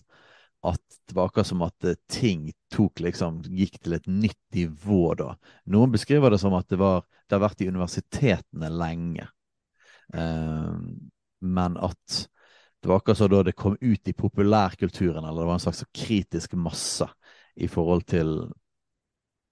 [0.65, 5.13] At det var akkurat som at eh, ting tok liksom, gikk til et nytt nivå
[5.19, 5.35] da.
[5.69, 9.27] Noen beskriver det som at det, var, det har vært i universitetene lenge.
[10.13, 10.73] Uh,
[11.45, 12.25] men at
[12.81, 15.85] det var akkurat som da det kom ut i populærkulturen, eller det var en slags
[15.93, 17.07] kritisk masse
[17.55, 18.35] i forhold til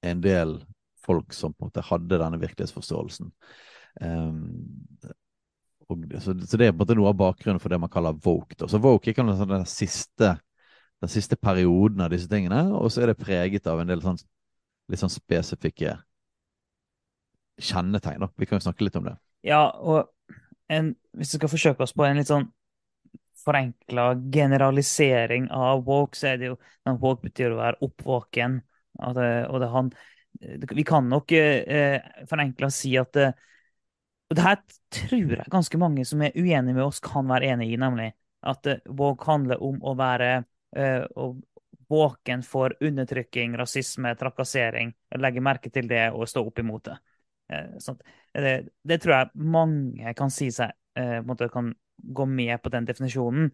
[0.03, 0.57] en del
[1.03, 3.31] folk som på en måte hadde denne virkelighetsforståelsen.
[4.01, 4.85] Um,
[5.89, 8.17] og, så, så, det er på en måte noe av bakgrunnen for det man kaller
[8.23, 8.55] woke.
[8.57, 8.69] Da.
[8.71, 10.31] Så woke er kanskje den, siste,
[11.03, 14.19] den siste perioden av disse tingene, og så er det preget av en del sånn,
[14.91, 15.97] litt sånn spesifikke
[17.61, 18.23] kjennetegn.
[18.23, 18.31] Da.
[18.39, 19.17] Vi kan jo snakke litt om det.
[19.45, 20.07] Ja, og
[20.71, 22.47] en, hvis vi skal forsøke oss på en litt sånn
[23.43, 26.59] forenkla generalisering av woke, så er det jo
[26.99, 28.61] Woke betyr å være oppvåken
[28.99, 29.17] at,
[29.49, 29.89] og det, han,
[30.73, 31.97] vi kan nok eh,
[32.29, 33.33] forenkla si at eh,
[34.29, 37.67] og det her tror jeg ganske mange som er uenige med oss, kan være enig
[37.73, 38.11] i, nemlig
[38.49, 40.29] at eh, våg handler om å være
[40.75, 41.03] eh,
[41.93, 44.93] våken for undertrykking, rasisme, trakassering.
[45.21, 46.97] Legge merke til det og stå opp imot det.
[47.53, 47.93] Eh,
[48.41, 53.51] det, det, tror jeg mange kan si seg eh, kan gå med på den definisjonen.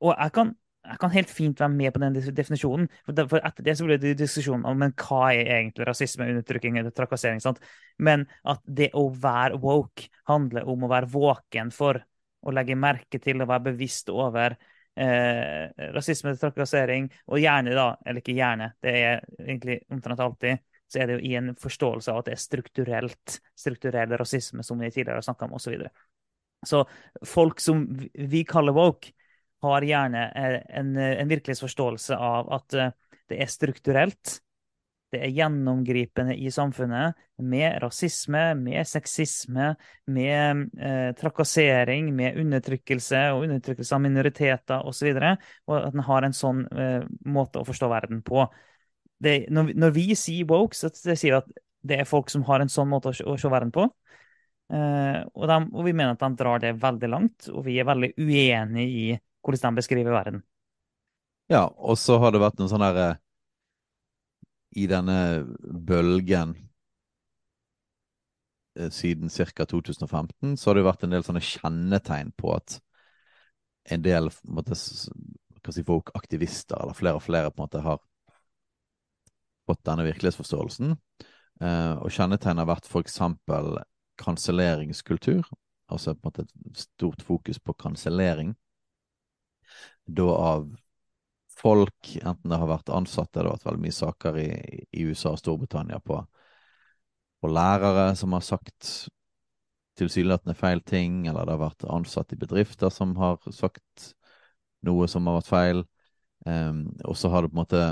[0.00, 2.88] Og jeg kan jeg kan helt fint være med på den definisjonen.
[3.06, 6.92] For, etter det så ble det diskusjon om men hva er egentlig rasisme, undertrykking eller
[6.92, 7.40] trakassering.
[7.40, 7.62] Sant?
[7.96, 12.02] Men at det å være woke handler om å være våken for
[12.44, 14.58] å legge merke til og være bevisst over
[15.00, 21.00] eh, rasisme, trakassering, og gjerne da, eller ikke gjerne, det er egentlig omtrent alltid, så
[21.00, 24.92] er det jo i en forståelse av at det er strukturelt, strukturell rasisme, som vi
[24.92, 25.64] tidligere har snakka om, osv.
[25.64, 25.92] Så, videre.
[26.68, 26.84] så
[27.24, 29.14] folk som vi kaller woke,
[29.64, 32.94] har gjerne eh, en, eh, en virkelighetsforståelse av at eh,
[33.32, 34.38] det er strukturelt.
[35.14, 37.14] Det er gjennomgripende i samfunnet
[37.46, 39.74] med rasisme, med sexisme,
[40.10, 45.12] med eh, trakassering, med undertrykkelse og undertrykkelse av minoriteter osv.
[45.12, 45.34] Og, så
[45.70, 48.48] og at en har en sånn eh, måte å forstå verden på.
[49.22, 51.52] Det, når, når, vi sier woke, så sier vi at
[51.84, 53.86] det er folk som har en sånn måte å, å se verden på.
[54.72, 57.86] Eh, og, de, og, vi mener at de drar det veldig langt, og vi er
[57.86, 59.06] veldig uenig i
[59.44, 60.42] hvordan den beskriver verden.
[61.52, 63.20] Ja, og så har det vært en sånn herre eh,
[64.80, 65.18] I denne
[65.86, 66.54] bølgen
[68.78, 69.66] eh, siden ca.
[69.68, 72.78] 2015, så har det vært en del sånne kjennetegn på at
[73.92, 78.00] en del måtte, si, folk-aktivister, eller flere og flere, på en måte har
[79.68, 80.96] fått denne virkelighetsforståelsen.
[81.60, 83.20] Eh, og kjennetegn har vært f.eks.
[84.20, 85.44] kanselleringskultur.
[85.92, 88.54] Altså på en måte et stort fokus på kansellering
[90.04, 90.68] da av
[91.54, 94.48] folk, enten det har vært ansatte, det har vært veldig mye saker i,
[94.92, 96.18] i USA og Storbritannia på
[97.44, 98.90] på lærere som har sagt
[100.00, 104.14] tilsynelatende feil ting, eller det har vært ansatte i bedrifter som har sagt
[104.88, 105.82] noe som har vært feil.
[106.48, 107.82] Um, og så har det på en måte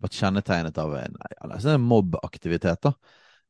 [0.00, 2.88] vært kjennetegnet av en, en mobbaktivitet.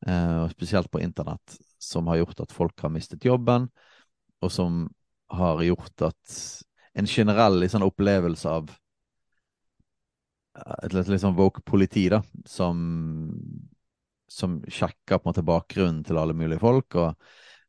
[0.03, 3.71] Uh, spesielt på internett, som har gjort at folk har mistet jobben,
[4.43, 4.89] og som
[5.31, 6.37] har gjort at
[6.95, 8.71] en generell liksom, opplevelse av
[10.85, 12.83] et litt, sånn woke politi, da, som,
[14.29, 16.97] som sjekker på en måte bakgrunnen til alle mulige folk.
[17.01, 17.15] og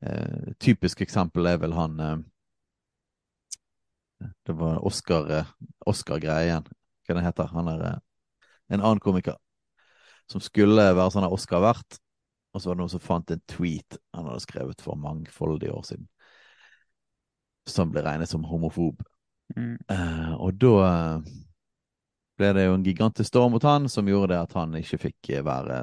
[0.03, 2.17] eh, Typisk eksempel er vel han eh,
[4.43, 5.47] Det var Oscar-greien.
[5.85, 7.99] Oscar hva det heter han er eh,
[8.73, 9.39] en annen komiker
[10.31, 11.99] som skulle være sånn Oscar-vert.
[12.53, 15.87] Og så var det noen som fant en tweet han hadde skrevet for mangfoldige år
[15.87, 16.05] siden,
[17.69, 19.01] som ble regnet som homofob.
[19.53, 20.83] Uh, og da
[22.39, 25.33] ble det jo en gigantisk storm mot han, som gjorde det at han ikke fikk
[25.35, 25.79] eh, være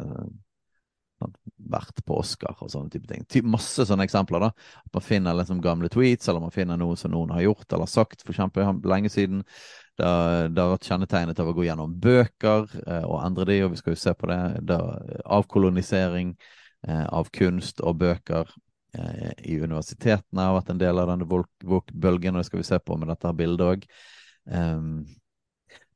[1.21, 1.35] sånn,
[1.71, 3.27] vært på Oscar og sånne type ting.
[3.51, 4.49] Masse sånne eksempler.
[4.49, 4.51] da,
[4.83, 7.91] At man finner liksom gamle tweets, eller man finner noe som noen har gjort eller
[7.91, 9.45] sagt for eksempel lenge siden.
[10.01, 13.81] Det har vært kjennetegnet av å gå gjennom bøker eh, og endre de, og vi
[13.83, 14.41] skal jo se på det.
[14.71, 14.81] det
[15.39, 16.35] avkolonisering
[16.89, 22.35] eh, av kunst og bøker eh, i universitetene har vært en del av denne bølgen,
[22.35, 23.85] og det skal vi se på med dette bildet òg.
[24.51, 25.05] Um,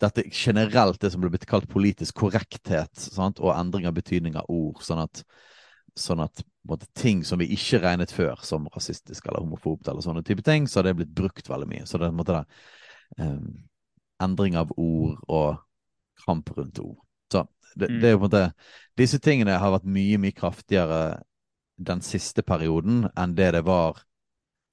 [0.03, 3.41] dette generelt det som ble blitt kalt politisk korrekthet sant?
[3.43, 4.83] og endring av betydning av ord.
[4.85, 5.23] Sånn at,
[5.99, 10.25] sånn at måte, ting som vi ikke regnet før som rasistisk eller homofobt, eller sånne
[10.27, 11.87] type ting, så har det blitt brukt veldig mye.
[11.89, 13.65] Så det er måte, det, um,
[14.23, 15.61] endring av ord og
[16.25, 16.99] kamp rundt ord.
[17.33, 18.01] Så det, mm.
[18.01, 18.49] det er jo på en måte
[18.95, 20.99] Disse tingene har vært mye, mye kraftigere
[21.77, 24.03] den siste perioden enn det det var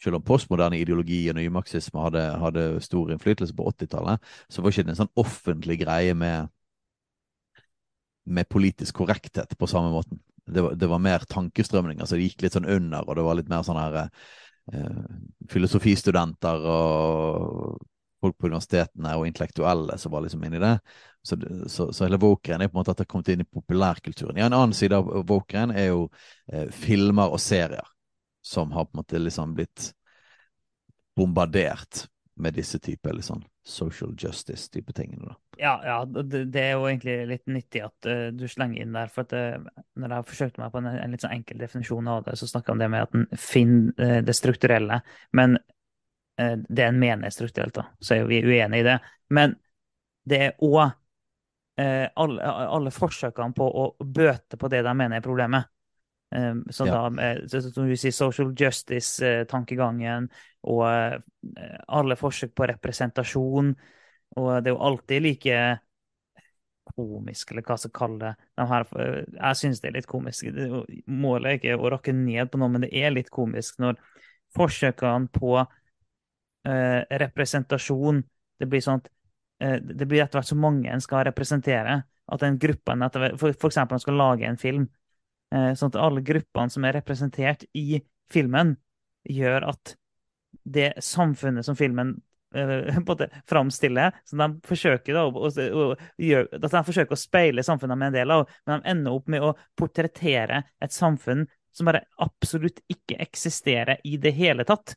[0.02, 4.88] selv om postmoderne ideologi og nymarxisme hadde, hadde stor innflytelse på 80-tallet, så var ikke
[4.88, 6.50] det en sånn offentlig greie med,
[8.26, 10.22] med politisk korrekthet på samme måten.
[10.52, 13.38] Det var, det var mer tankestrømninger, så det gikk litt sånn under, og det var
[13.38, 15.06] litt mer sånn her eh,
[15.54, 17.78] filosofistudenter og
[18.22, 20.76] folk på universitetene og intellektuelle som var liksom inni det.
[21.24, 21.38] Så,
[21.70, 24.40] så, så hele Våkeren er på en måte at det har kommet inn i populærkulturen.
[24.40, 26.08] Ja, En annen side av Våkeren er jo
[26.52, 27.86] eh, filmer og serier
[28.42, 29.92] som har på en måte liksom blitt
[31.16, 32.08] bombardert
[32.42, 35.26] med disse typer liksom social justice-type tingene.
[35.26, 35.36] da.
[35.58, 39.12] Ja, ja det, er jo egentlig litt nyttig at uh, du slenger inn der.
[39.14, 42.24] for at uh, Når jeg forsøkte meg på en, en, litt sånn enkel definisjon av
[42.26, 45.04] det, så snakka jeg om det med at en finner uh, det strukturelle.
[45.38, 45.60] Men
[46.42, 48.96] det en mener strukturelt, da, så er jo vi uenige i det.
[49.36, 49.52] Men
[50.26, 50.96] det er òg
[51.82, 55.70] alle, alle forsøkene på å bøte på det de mener er problemet.
[56.36, 57.10] Um, så ja.
[57.12, 60.30] da, som du sier, social justice-tankegangen
[60.64, 61.18] og uh,
[61.92, 63.74] alle forsøk på representasjon.
[64.40, 65.58] Og det er jo alltid like
[66.92, 68.32] komisk, eller hva skal kalle det.
[68.60, 68.88] De her,
[69.36, 70.48] jeg synes det er litt komisk.
[71.12, 74.00] Målet er ikke å rakke ned på noe, men det er litt komisk når
[74.56, 75.56] forsøkene på
[76.62, 78.20] representasjon
[78.62, 79.08] Det blir sånn at
[79.62, 82.00] det blir etter hvert så mange en skal representere.
[82.32, 84.88] At den gruppen etter, for, for eksempel en skal lage en film
[85.52, 88.00] Eh, sånn at alle gruppene som er representert i
[88.32, 88.78] filmen,
[89.28, 89.96] gjør at
[90.64, 92.16] det samfunnet som filmen
[92.56, 95.86] uh, på en framstiller, så de forsøker da, å, å,
[96.22, 99.28] gjør, at de forsøker å speile samfunnet med en del av, men de ender opp
[99.32, 101.46] med å portrettere et samfunn
[101.76, 104.96] som bare absolutt ikke eksisterer i det hele tatt.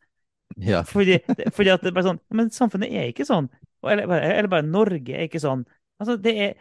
[0.63, 0.85] Ja.
[0.87, 1.19] Fordi,
[1.55, 3.49] fordi, at det bare sånn Men samfunnet er ikke sånn.
[3.91, 5.65] Eller, eller bare Norge er ikke sånn.
[6.01, 6.55] Altså, det er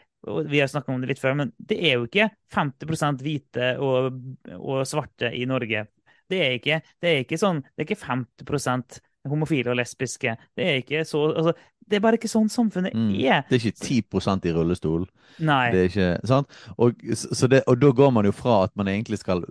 [0.48, 4.22] vi har snakka om det litt før, men det er jo ikke 50 hvite og,
[4.56, 5.86] og, svarte i Norge.
[6.32, 10.36] Det er ikke, det er ikke sånn, det er ikke 50% homofile og lesbiske.
[10.56, 13.12] Det er ikke så, altså, det er bare ikke sånn samfunnet mm.
[13.20, 13.44] er.
[13.50, 15.06] Det er ikke 10% i rullestol.
[15.44, 15.66] Nei.
[15.74, 16.60] Det er ikke, sant?
[16.78, 19.44] Og, det, og da går man jo fra at man egentlig skal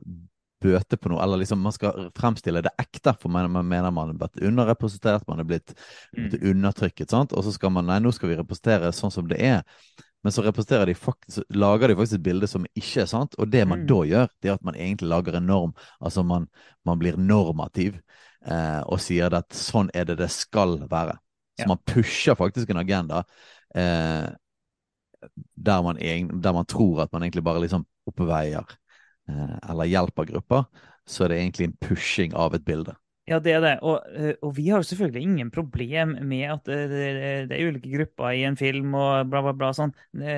[0.62, 4.12] bøte på noe, eller liksom man skal fremstille det ekte, for man, man mener man
[4.12, 5.74] er blitt underrepresentert, man er blitt,
[6.16, 6.38] mm.
[6.52, 7.34] undertrykket, sant?
[7.36, 9.62] og så skal man nei, nå skal vi representere sånn som det er.
[10.22, 13.34] Men så de faktisk, lager de faktisk et bilde som ikke er sant.
[13.42, 13.86] Og det man mm.
[13.90, 15.72] da gjør, det er at man egentlig lager en norm.
[15.98, 16.46] Altså man,
[16.86, 17.96] man blir normativ
[18.46, 21.16] eh, og sier at sånn er det det skal være.
[21.58, 21.72] Så ja.
[21.72, 23.24] man pusher faktisk en agenda
[23.74, 24.30] eh,
[25.54, 28.78] der, man der, man tror at man egentlig bare liksom oppveier
[29.32, 30.66] eh, eller hjelper grupper.
[31.08, 32.94] Så er det egentlig en pushing av et bilde.
[33.30, 33.72] Ja, det er det.
[33.86, 37.02] Og, eh, og, vi har jo selvfølgelig ingen problem med at det,
[37.50, 39.70] det, er ulike grupper i en film og bla, bla, bla.
[39.76, 39.94] sånn.
[40.10, 40.34] Det,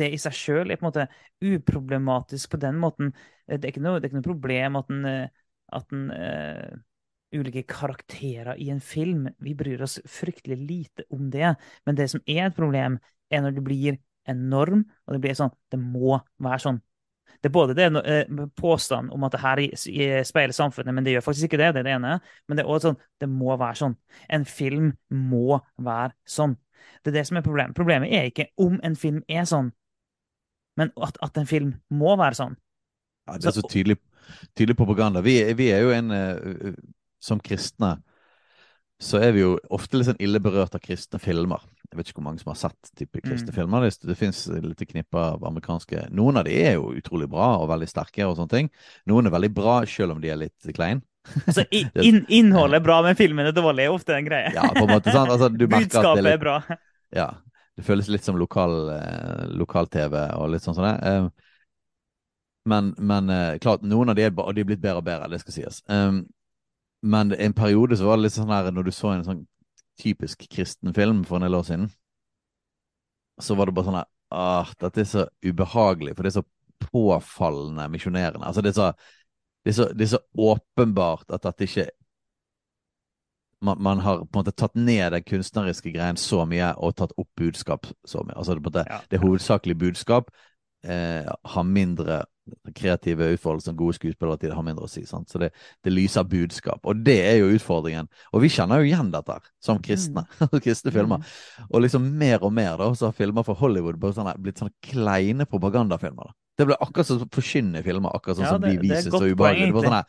[0.00, 1.06] eh, i seg sjøl er på en måte
[1.46, 3.14] uproblematisk på den måten.
[3.46, 5.06] Det er ikke noe, er ikke noe problem at en,
[5.76, 6.74] at en uh,
[7.34, 11.54] ulike karakterer i en film Vi bryr oss fryktelig lite om det.
[11.86, 12.98] Men det som er et problem,
[13.30, 16.82] er når det blir en norm, og det blir sånn Det må være sånn.
[17.40, 19.62] Det er både det eh, påstand om at det her
[20.24, 21.72] speiler samfunnet, men det gjør faktisk ikke det.
[21.74, 22.18] Det er det ene.
[22.48, 23.96] Men det er også sånn det må være sånn.
[24.32, 26.56] En film må være sånn.
[27.02, 27.76] Det er det som er problemet.
[27.76, 29.72] Problemet er ikke om en film er sånn,
[30.76, 32.58] men at, at en film må være sånn.
[33.26, 33.98] Ja, det er så tydelig,
[34.54, 35.22] tydelig propaganda.
[35.24, 36.74] Vi, vi, er jo en uh,
[37.22, 37.96] Som kristne
[39.02, 41.60] så er vi jo ofte litt sånn ille berørt av kristne filmer.
[41.86, 43.50] Jeg vet ikke hvor mange som har sett type mm.
[43.54, 43.86] filmer.
[43.86, 47.68] Det, det fins litt knipper av amerikanske Noen av de er jo utrolig bra og
[47.70, 48.70] veldig sterke, og sånne ting.
[49.10, 51.04] Noen er veldig bra, selv om de er litt kleine.
[51.44, 51.64] Altså,
[52.08, 54.52] in, innholdet er bra, men filmene er dårlig, er ofte en greie.
[54.56, 55.32] Ja, på en måte, sant?
[55.32, 56.60] Altså, Budskapet er, litt, er, bra.
[57.14, 57.30] Ja.
[57.76, 59.90] Det føles litt som lokal-TV eh, lokal
[60.40, 60.94] og litt sånn det.
[61.10, 61.26] Eh,
[62.66, 65.42] men, men eh, klart, noen av de er, de er blitt bedre og bedre, det
[65.42, 65.82] skal sies.
[65.92, 66.24] Um,
[67.06, 69.44] men en periode så var det litt sånn her når du så en sånn
[70.00, 71.88] typisk kristen film for en del år siden,
[73.42, 76.46] så var det bare sånn her ah, Dette er så ubehagelig, for det er så
[76.86, 78.46] påfallende misjonerende.
[78.46, 78.90] Altså, det er, så,
[79.64, 81.88] det, er så, det er så åpenbart at dette ikke
[83.64, 87.14] man, man, har på en måte tatt ned den kunstneriske greien så mye og tatt
[87.16, 88.36] opp budskap så mye.
[88.36, 88.98] Altså det, på en måte, ja.
[89.10, 90.28] det hovedsakelige budskap
[90.84, 92.24] eh, har mindre
[92.76, 95.04] kreative utfold som gode skuespillere har mindre å si.
[95.08, 95.30] Sant?
[95.30, 95.50] Så det,
[95.84, 96.80] det, lyser budskap.
[96.86, 98.08] Og det er jo utfordringen.
[98.32, 100.26] Og vi kjenner jo igjen dette som kristne.
[100.40, 100.56] Mm.
[100.64, 101.22] kristne filmer.
[101.22, 101.68] Mm.
[101.68, 105.48] Og liksom mer og mer da, så har filmer fra Hollywood sånne, blitt sånne kleine
[105.50, 106.30] propagandafilmer.
[106.30, 106.38] Da.
[106.56, 109.70] Det ble akkurat som forkynnende filmer, akkurat sånn ja, som de vises så ubehagelig.
[109.70, 110.02] Det var sånn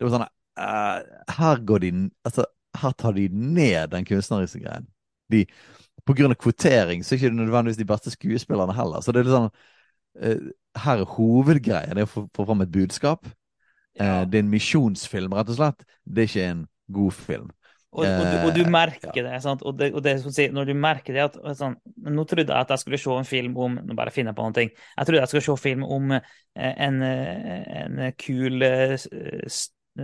[0.00, 1.90] det var sånn uh, Her går de
[2.24, 2.46] altså,
[2.80, 4.86] her tar de ned den kunstneriske greien.
[5.30, 5.44] De,
[6.06, 9.02] på grunn av kvotering så er det ikke nødvendigvis de beste skuespillerne heller.
[9.02, 9.50] Så det er litt sånn
[10.18, 13.28] Her er hovedgreia det er å få, få fram et budskap.
[13.98, 14.20] Ja.
[14.20, 15.88] Uh, det er en misjonsfilm, rett og slett.
[16.04, 17.48] Det er ikke en god film.
[17.90, 19.22] Og, og, du, og, du, eh, merker ja.
[19.26, 19.64] det, sant?
[19.66, 20.12] Og, det, og det,
[20.54, 21.74] når du merker det at sånn,
[22.06, 24.46] Nå trodde jeg at jeg skulle se en film om Nå bare finner jeg på
[24.46, 24.66] noe.
[24.70, 28.62] Jeg trodde jeg skulle se en film om en, en kul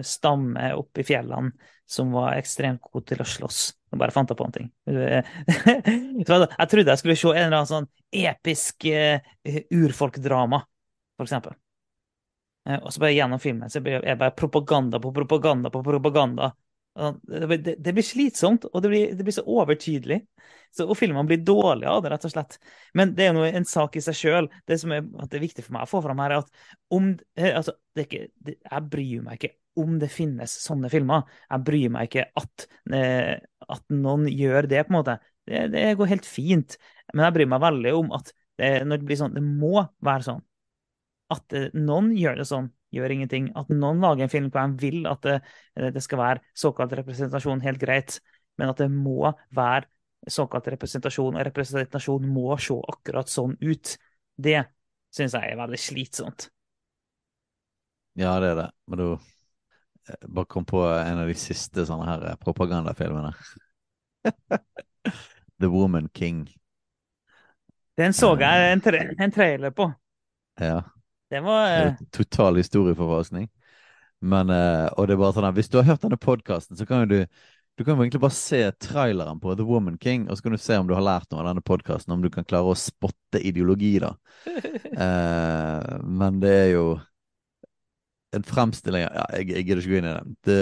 [0.03, 1.55] stamme oppe i fjellene
[1.87, 3.61] som var ekstremt god til å slåss.
[3.92, 4.71] Nå bare fant jeg på noen ting.
[6.19, 7.87] jeg trodde jeg skulle se en eller annen sånn
[8.24, 9.18] episk uh,
[9.74, 10.62] urfolkdrama,
[11.16, 11.57] for eksempel.
[12.68, 16.52] Uh, og så bare gjennom filmen så er det bare propaganda på propaganda på propaganda.
[16.96, 20.22] Det, det, det, blir slitsomt, og det blir, det blir så overtydelig.
[20.72, 22.57] Så, og filmene blir dårlige av det, rett og slett.
[22.96, 24.48] Men det er jo en sak i seg sjøl.
[24.68, 27.12] Det som er, det er viktig for meg å få fram her, er at om
[27.37, 31.26] eh, altså, ikke, Jeg bryr meg ikke om det finnes sånne filmer.
[31.50, 35.18] Jeg bryr meg ikke at, at noen gjør det, på en måte.
[35.46, 36.79] Det, det, går helt fint.
[37.14, 40.27] Men jeg bryr meg veldig om at det, når det blir sånn, det må være
[40.27, 40.40] sånn.
[41.35, 43.51] At eh, noen gjør det sånn, gjør ingenting.
[43.59, 45.37] At noen lager en film hvor de vil at det,
[45.97, 48.19] det skal være såkalt representasjon, helt greit.
[48.57, 49.87] Men at det må være
[50.33, 53.95] såkalt representasjon, og representasjon må se akkurat sånn ut.
[54.37, 54.59] Det
[55.14, 56.49] syns jeg er veldig slitsomt.
[58.16, 58.69] Ja, det er det.
[58.88, 59.09] Men du
[60.29, 63.33] bare kom på en av de siste sånne her eh, propagandafilmene.
[65.61, 66.47] The Woman King.
[67.96, 69.88] Den så jeg en, tra en trailer på.
[70.61, 70.82] Ja.
[71.30, 72.00] Det var uh...
[72.12, 73.48] Total historieforfalskning.
[74.20, 76.87] Men, uh, og det er bare sånn at Hvis du har hørt denne podkasten, så
[76.88, 77.42] kan jo du
[77.76, 80.59] du kan jo egentlig bare se traileren på The Woman King, og så kan du
[80.64, 82.14] se om du har lært noe av denne podkasten.
[82.14, 84.14] Om du kan klare å spotte ideologi, da.
[84.48, 86.87] uh, men det er jo
[88.34, 90.36] en fremstilling ja, Jeg, jeg gidder ikke gå inn i det.
[90.48, 90.56] det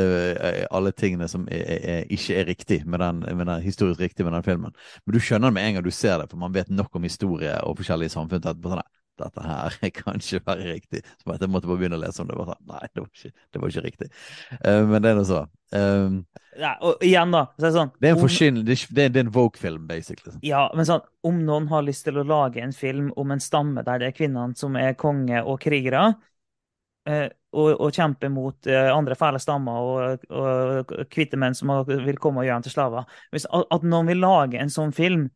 [0.48, 4.26] er alle tingene som er, er, ikke er riktig med den, med den, historisk riktig
[4.26, 4.74] med den filmen.
[5.04, 7.08] Men du skjønner det med en gang du ser det, for man vet nok om
[7.08, 8.84] historie og forskjellige samfunn at sånn,
[9.20, 11.02] dette her kan ikke være riktig.
[11.22, 12.38] Så jeg måtte bare begynne å lese om det.
[12.38, 14.08] Sånn, Nei, det var ikke, det var ikke riktig.
[14.58, 15.44] Uh, men det er nå så.
[15.74, 16.20] Um,
[16.58, 17.46] ja, og igjen, da.
[17.56, 20.36] Så er det, sånn, det er en forskinn, det, er, det er en Vogue-film, basically.
[20.46, 23.82] Ja, men sånn, om noen har lyst til å lage en film om en stamme
[23.86, 26.12] der det er kvinnene som er konge og krigere,
[27.04, 32.40] og, og kjempe mot uh, andre fæle stammer og, og kvitte menn som vil komme
[32.40, 33.08] og gjøre ham til slaver.
[33.34, 35.28] Hvis, at noen vil lage en sånn film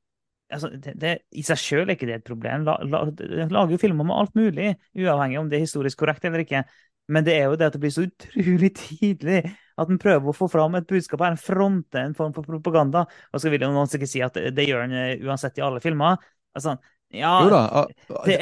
[0.53, 2.67] altså, det, det, I seg sjøl er ikke det et problem.
[2.67, 3.05] La, la,
[3.53, 6.65] lager jo filmer med alt mulig, uavhengig om det er historisk korrekt eller ikke.
[7.13, 9.41] Men det er jo det at det blir så utrolig tidlig
[9.79, 13.05] at en prøver å få fram et budskap her, en fronte en form for propaganda.
[13.33, 15.65] Og så vil jo noen sikkert si at det, det gjør en eh, uansett i
[15.65, 16.19] alle filmer.
[16.57, 16.77] Altså,
[17.15, 17.61] ja, jo da,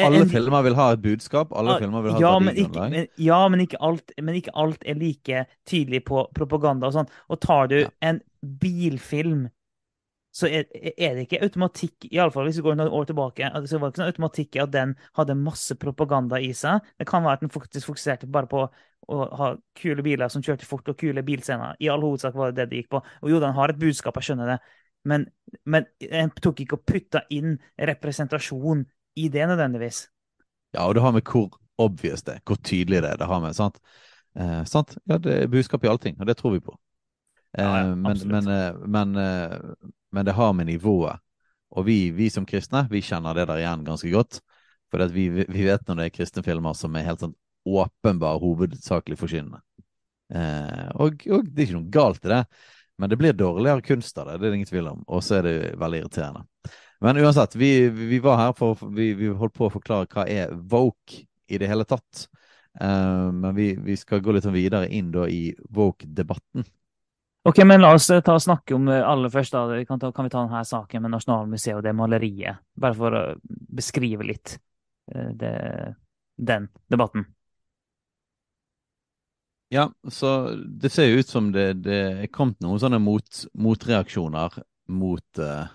[0.03, 1.53] alle en, filmer vil ha et budskap.
[1.55, 4.83] Alle filmer vil ha ja, men ikke, men, ja, men ikke, alt, men ikke alt
[4.83, 7.13] er like tydelig på propaganda og sånn.
[7.31, 7.93] Og tar du ja.
[8.09, 9.45] en bilfilm,
[10.37, 13.49] så er, er, det ikke automatikk i alle fall hvis vi går noen år tilbake,
[13.71, 16.91] så var det ikke sånn automatikk i at den hadde masse propaganda i seg.
[16.99, 20.67] Det kan være at den faktisk fokuserte bare på å ha kule biler som kjørte
[20.67, 21.79] fort, og kule bilscener.
[21.79, 23.03] I all hovedsak var det det det gikk på.
[23.23, 24.59] Og jo, den har et budskap, jeg skjønner det.
[25.07, 25.29] Men,
[25.65, 28.83] men en tok ikke og putta inn representasjon
[29.17, 30.07] i det nødvendigvis.
[30.75, 33.41] Ja, og det har med hvor obvious det, er, hvor tydelig det er det har
[33.45, 33.55] med.
[33.57, 33.79] sant?
[34.37, 34.97] Eh, sant?
[35.09, 36.75] Ja, det er budskap i allting, og det tror vi på.
[37.57, 38.45] Eh, Ja, ja, men, absolutt.
[38.45, 41.23] men, eh, men, eh, men det har med nivået.
[41.77, 44.41] Og vi, vi som kristne, vi kjenner det der igjen ganske godt.
[44.91, 47.35] For vi, vi vet når det er kristne filmer som er helt sånn
[47.67, 49.63] åpenbar hovedsakelig forkynnende.
[50.31, 52.43] Eh, og, og det er ikke noe galt i det,
[52.99, 55.03] men det blir dårligere kunst av det, det er det ingen tvil om.
[55.07, 56.47] Og så er det veldig irriterende.
[57.05, 60.55] Men uansett, vi, vi var her for vi, vi holdt på å forklare hva er
[60.71, 62.27] woke i det hele tatt.
[62.81, 66.65] Uh, men vi, vi skal gå litt videre inn da i woke-debatten.
[67.47, 69.55] Ok, men la oss eh, ta og snakke om eh, aller først.
[69.55, 69.77] da.
[69.87, 72.65] Kan, ta, kan vi ta denne saken med Nasjonalmuseet og det maleriet?
[72.75, 74.57] Bare for å beskrive litt
[75.07, 75.53] det,
[76.35, 77.29] den debatten.
[79.75, 84.61] Ja, så det ser jo ut som det, det er kommet noen sånne mot, motreaksjoner
[84.95, 85.67] mot eh,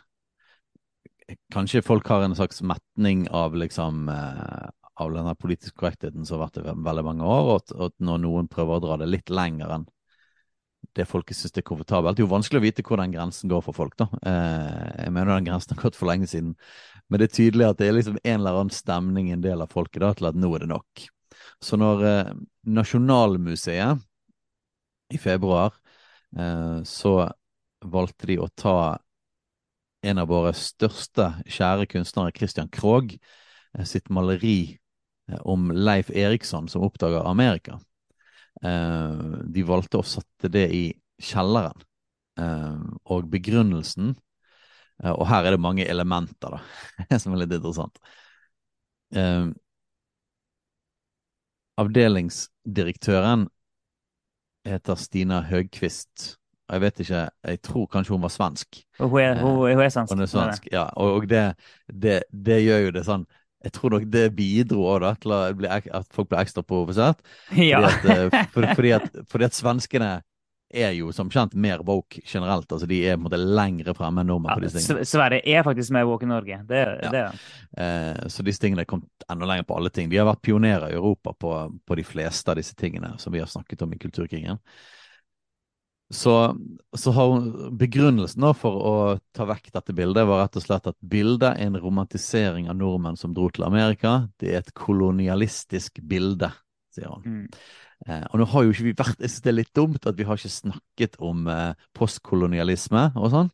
[1.53, 4.69] Kanskje folk har en slags metning av liksom eh,
[5.01, 8.19] av denne politiske korrektheten som har vært i ve- veldig mange år, og at når
[8.25, 9.85] noen prøver å dra det litt lenger enn
[10.97, 12.17] det folket syns er komfortabelt.
[12.17, 14.09] Det er jo vanskelig å vite hvor den grensen går for folk, da.
[14.27, 16.55] Eh, jeg mener den grensen har gått for lenge siden.
[17.07, 19.63] Men det er tydelig at det er liksom en eller annen stemning i en del
[19.63, 21.05] av folket da, til at nå er det nok.
[21.61, 22.31] Så når eh,
[22.73, 24.01] Nasjonalmuseet
[25.13, 25.75] i februar
[26.37, 27.15] eh, så
[27.81, 28.97] valgte de å ta
[30.01, 33.15] en av våre største kjære kunstnere, Christian Krogh,
[33.77, 34.77] eh, sitt maleri
[35.29, 37.79] eh, om Leif Eriksson som oppdaga Amerika.
[38.63, 39.21] Eh,
[39.53, 40.85] de valgte å sette det i
[41.21, 41.87] kjelleren.
[43.11, 44.15] Og begrunnelsen
[45.11, 47.99] Og her er det mange elementer, da, som er litt interessant.
[51.79, 53.47] Avdelingsdirektøren
[54.67, 56.37] heter Stina Høgkvist.
[56.71, 58.81] Jeg vet ikke, jeg tror kanskje hun var svensk.
[58.99, 60.13] Og hun er, hun, hun er svensk.
[60.13, 60.85] Hun er svensk, ja.
[60.95, 61.45] Og, og det,
[61.91, 63.25] det, det gjør jo det sånn
[63.61, 65.33] Jeg tror nok det bidro også til
[65.69, 67.19] at folk ble ekstra provosert.
[67.71, 67.81] Ja.
[67.83, 70.11] Fordi, at, eh, for, fordi, at, fordi at svenskene
[70.73, 72.71] er jo som kjent mer woke generelt.
[72.71, 75.07] Altså de er på en måte lengre fremme enn nordmenn på disse tingene.
[75.07, 76.61] Sverige er faktisk mer woke i Norge.
[76.67, 77.11] Det, Ja.
[77.11, 77.25] det.
[77.77, 80.09] Eh, så disse tingene er kommet enda lenger på alle ting.
[80.09, 81.53] De har vært pionerer i Europa på,
[81.85, 84.59] på de fleste av disse tingene som vi har snakket om i kulturkrigen.
[86.11, 86.57] Så,
[86.97, 88.95] så har hun begrunnelsen for å
[89.31, 93.15] ta vekk dette bildet var rett og slett at bildet er en romantisering av nordmenn
[93.15, 94.27] som dro til Amerika.
[94.35, 96.51] Det er et kolonialistisk bilde,
[96.91, 97.23] sier hun.
[97.23, 97.47] Mm.
[98.07, 100.17] Eh, og nå har jo ikke vi vært Jeg synes det er litt dumt at
[100.17, 103.51] vi har ikke snakket om eh, postkolonialisme og sånn.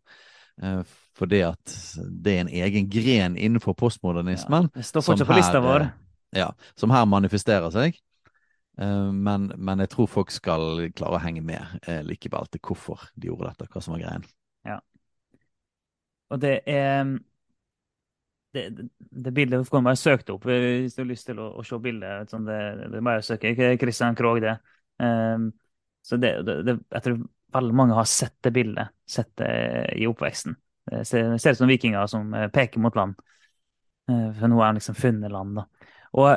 [0.63, 0.81] Eh,
[1.17, 1.77] fordi at
[2.23, 4.69] det er en egen gren innenfor postmodernismen.
[4.75, 5.87] Det står fortsatt på lista vår.
[6.35, 7.97] Ja, som her manifesterer seg.
[8.77, 13.07] Eh, men, men jeg tror folk skal klare å henge med eh, likevel til hvorfor
[13.15, 14.27] de gjorde dette, hva som var greien.
[14.67, 14.77] Ja.
[16.31, 17.17] Og det er
[18.57, 21.39] det, det, det bildet kan bare søke det opp eh, hvis du har lyst til
[21.43, 22.33] å, å se bildet.
[22.33, 22.59] Sånn det,
[22.93, 24.57] det bare å søke Christian Krogh, det.
[24.97, 25.51] Um,
[26.07, 27.17] så det, det, jeg tror
[27.53, 29.51] veldig mange har sett det bildet, sett det
[29.97, 30.55] i oppveksten.
[30.87, 33.17] Det ser, ser ut som vikinger som eh, peker mot land.
[34.09, 35.89] Eh, For nå har de liksom funnet land, da.
[36.17, 36.29] Og,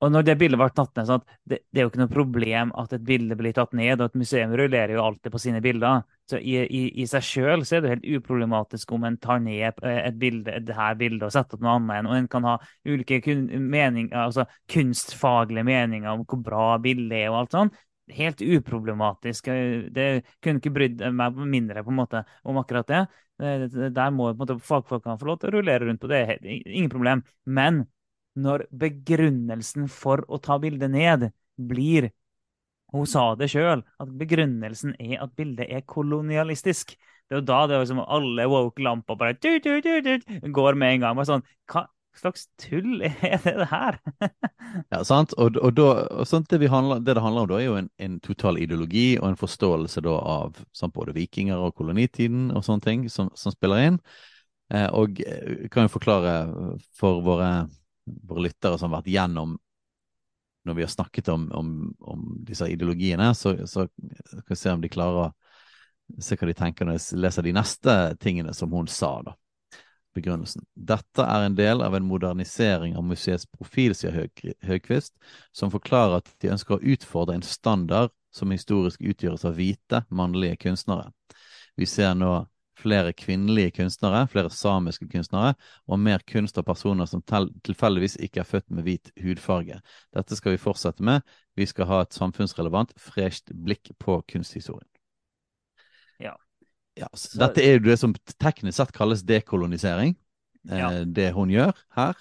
[0.00, 2.70] og når det bildet ble tatt ned, sånn det, det er jo ikke noe problem
[2.80, 6.06] at et bilde blir tatt ned, og et museum rullerer jo alltid på sine bilder.
[6.30, 10.00] Så i, i, i seg sjøl er det helt uproblematisk om en tar ned eh,
[10.06, 12.08] et bilde, det her bildet og setter opp noe annet igjen.
[12.08, 12.56] Og en kan ha
[12.88, 13.44] ulike kun,
[13.76, 17.78] mening, altså kunstfaglige meninger om hvor bra bildet er og alt sånt.
[18.10, 19.52] Helt uproblematisk.
[19.52, 23.04] Eh, Det kunne ikke brydd meg mindre på en måte om akkurat det.
[23.42, 26.24] Eh, Der må på en måte fagfolkene få lov til å rullere rundt på det.
[26.40, 27.26] Ingen problem.
[27.44, 27.84] Men
[28.38, 32.10] når begrunnelsen for å ta bildet ned blir
[32.90, 36.96] Hun sa det sjøl, at begrunnelsen er at bildet er kolonialistisk.
[37.30, 40.96] Det er jo da det er liksom alle woke-lamper bare tut, tut, tut, går med
[40.96, 41.14] en gang.
[41.14, 41.84] Bare sånn, Hva
[42.18, 44.00] slags tull er det her?
[44.90, 45.36] Ja, sant?
[45.38, 45.86] Og, og, da,
[46.18, 46.50] og sant?
[46.50, 49.38] Det, handler, det det handler om da, er jo en, en total ideologi og en
[49.38, 54.00] forståelse da av sant, både vikinger og kolonitiden og sånne ting som, som spiller inn.
[54.74, 56.34] Eh, og eh, kan jo forklare
[56.98, 57.50] for våre,
[58.22, 59.58] våre lyttere som har vært gjennom
[60.64, 61.68] når vi har snakket om, om,
[62.00, 66.56] om disse ideologiene, så, så skal vi se om de klarer å se hva de
[66.58, 69.36] tenker når de leser de neste tingene som hun sa, da.
[70.14, 70.64] Begrunnelsen.
[70.74, 75.14] Dette er en del av en modernisering av museets profil, sier Høg, Høgquist,
[75.54, 80.58] som forklarer at de ønsker å utfordre en standard som historisk utgjøres av hvite, mannlige
[80.66, 81.12] kunstnere.
[81.78, 82.32] Vi ser nå
[82.80, 85.54] flere kvinnelige kunstnere, flere samiske kunstnere,
[85.86, 87.22] og mer kunst av personer som
[87.66, 89.80] tilfeldigvis ikke er født med hvit hudfarge.
[90.16, 91.22] Dette skal vi fortsette med.
[91.56, 94.88] Vi skal ha et samfunnsrelevant, fresht blikk på kunsthistorien.
[96.20, 96.34] Ja.
[96.98, 97.06] Ja,
[97.38, 98.12] dette er jo det som
[98.42, 100.16] teknisk sett kalles dekolonisering,
[100.68, 101.04] eh, Ja.
[101.04, 102.14] det hun gjør her.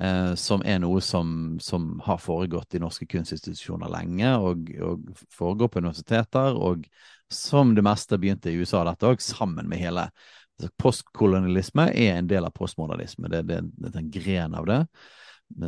[0.00, 5.68] eh, som er noe som, som, har foregått i norske kunstinstitusjoner lenge, og, og foregår
[5.68, 6.86] på universiteter, og
[7.30, 12.30] som det meste begynte i USA, dette òg, sammen med hele altså, Postkolonialisme er en
[12.30, 13.30] del av postmodernisme.
[13.32, 14.80] Det, det, det er en gren av det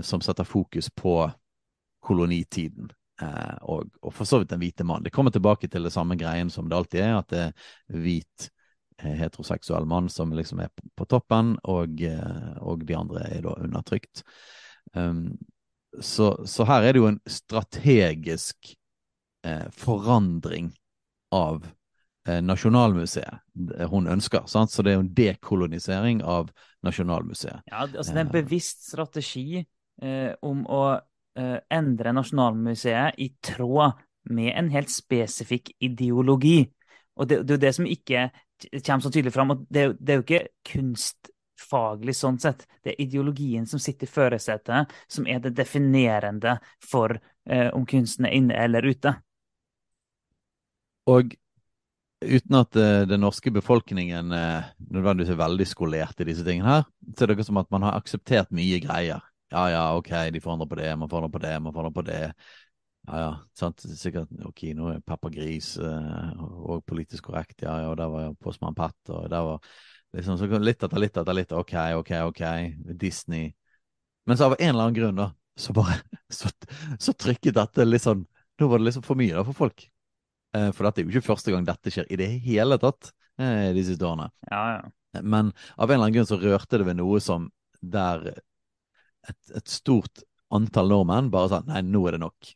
[0.06, 1.16] som setter fokus på
[2.02, 2.90] kolonitiden.
[3.22, 5.04] Eh, og, og, for så vidt den hvite mann.
[5.04, 8.48] Det kommer tilbake til det samme greien som det alltid er, at det er hvit
[8.98, 13.56] eh, heteroseksuell mann som liksom er på, toppen, og, eh, og, de andre er da
[13.62, 14.24] undertrykt.
[14.94, 15.38] Um,
[16.00, 18.72] så, så, her er det jo en strategisk
[19.46, 20.72] eh, forandring
[21.32, 21.64] av
[22.28, 24.46] eh, Nasjonalmuseet hun ønsker.
[24.50, 24.72] Sant?
[24.72, 26.52] Så det er jo en dekolonisering av
[26.86, 27.64] Nasjonalmuseet.
[27.70, 34.00] Ja, altså det er en bevisst strategi eh, om å eh, endre Nasjonalmuseet i tråd
[34.30, 36.62] med en helt spesifikk ideologi.
[37.18, 38.30] Og det, det er jo det som ikke
[38.86, 39.50] kommer så tydelig fram.
[39.50, 42.66] og det, det, er jo ikke kunstfaglig sånn sett.
[42.82, 48.28] Det er ideologien som sitter i førersetet, som er det definerende for eh, om kunsten
[48.28, 49.16] er inne eller ute.
[51.10, 51.34] Og
[52.22, 56.88] uten at uh, den norske befolkningen uh, nødvendigvis er veldig skolert i disse tingene her,
[57.16, 59.22] så er det ikke som at man har akseptert mye greier.
[59.52, 62.20] Ja, ja, OK, de forandrer på det, man forandrer på det, man forandrer på det.
[63.08, 63.82] Ja, ja, sant.
[63.98, 68.30] Sikkert OK, nå er Peppa Gris uh, og politisk korrekt, ja, ja, og der var
[68.40, 69.74] Postmann Pat, og der var
[70.14, 72.44] liksom så litt etter litt etter litt, OK, OK, OK,
[73.00, 73.50] Disney.
[74.28, 75.98] Men så av en eller annen grunn, da, så bare
[76.38, 76.52] så,
[77.02, 78.28] så trykket dette litt sånn
[78.60, 79.80] Nå var det liksom for mye da for folk.
[80.52, 83.70] Uh, for dette er jo ikke første gang dette skjer i det hele tatt uh,
[83.72, 84.28] de siste årene.
[84.50, 85.20] Ja, ja.
[85.20, 87.50] Men av en eller annen grunn så rørte det ved noe som
[87.82, 90.22] der et, et stort
[90.52, 92.52] antall nordmenn bare sa nei, nå er det nok.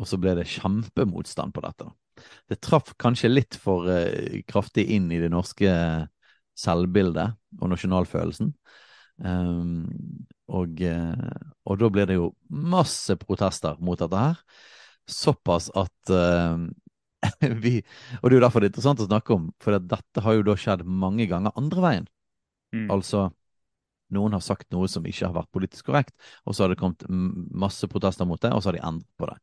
[0.00, 1.86] Og så ble det kjempemotstand på dette.
[2.50, 5.70] Det traff kanskje litt for uh, kraftig inn i det norske
[6.58, 8.52] selvbildet og nasjonalfølelsen.
[9.22, 9.86] Um,
[10.50, 14.40] og, uh, og, da ble det jo masse protester mot dette her.
[15.10, 16.66] Såpass at uh,
[17.64, 17.78] vi
[18.20, 20.44] Og det er jo derfor det er interessant å snakke om, for dette har jo
[20.46, 22.10] da skjedd mange ganger andre veien.
[22.74, 22.88] Mm.
[22.92, 23.28] Altså
[24.14, 26.14] noen har sagt noe som ikke har vært politisk korrekt,
[26.44, 29.30] og så har det kommet masse protester mot det, og så har de endret på
[29.30, 29.38] det.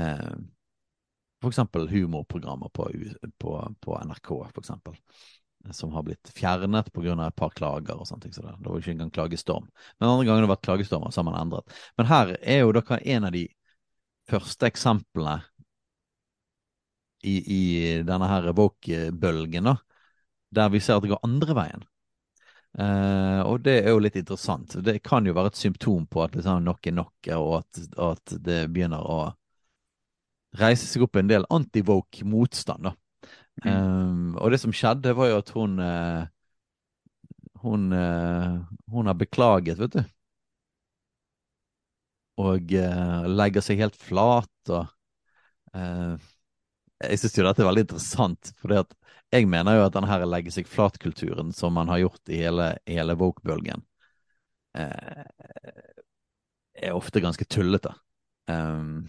[0.00, 0.32] Eh,
[1.40, 2.88] for eksempel humorprogrammer på,
[3.38, 4.96] på, på, NRK, for eksempel.
[5.76, 7.14] Som har blitt fjernet pga.
[7.26, 8.32] et par klager og sånne ting.
[8.32, 9.68] Så det, det var ikke engang klagestorm.
[9.98, 11.80] Men andre ganger det har vært klagestormer, så har man endret.
[12.00, 13.46] Men her er jo da en av de
[14.30, 15.40] første eksemplene
[17.22, 17.62] i, i
[18.06, 19.76] denne her woke-bølgen, da,
[20.54, 21.86] der vi ser at det går andre veien.
[22.78, 24.76] Uh, og det er jo litt interessant.
[24.86, 28.34] Det kan jo være et symptom på at liksom, nok er nok, og at, at,
[28.46, 29.20] det begynner å
[30.60, 32.86] reise seg opp en del anti-woke motstand.
[32.86, 32.94] da.
[33.64, 33.70] Mm.
[33.70, 36.22] Um, og det som skjedde, var jo at hun uh,
[37.60, 38.62] hun, uh,
[38.94, 40.02] hun har beklaget, vet du.
[42.40, 42.72] Og
[43.28, 44.86] legger seg helt flat og
[47.00, 48.96] Jeg syns jo dette er veldig interessant, at
[49.32, 52.66] jeg mener jo at denne her legger seg flat-kulturen som man har gjort i hele,
[52.88, 53.84] hele woke-bølgen,
[54.76, 55.24] eh,
[56.80, 57.92] er ofte ganske tullete.
[58.50, 59.08] Um,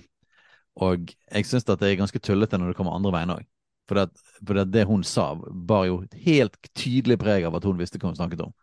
[0.80, 3.48] og jeg syns at det er ganske tullete når det kommer andre veien òg.
[3.89, 4.08] For,
[4.46, 8.14] for det, det hun sa, bar jo helt tydelig preg av at hun visste hva
[8.14, 8.54] hun snakket om.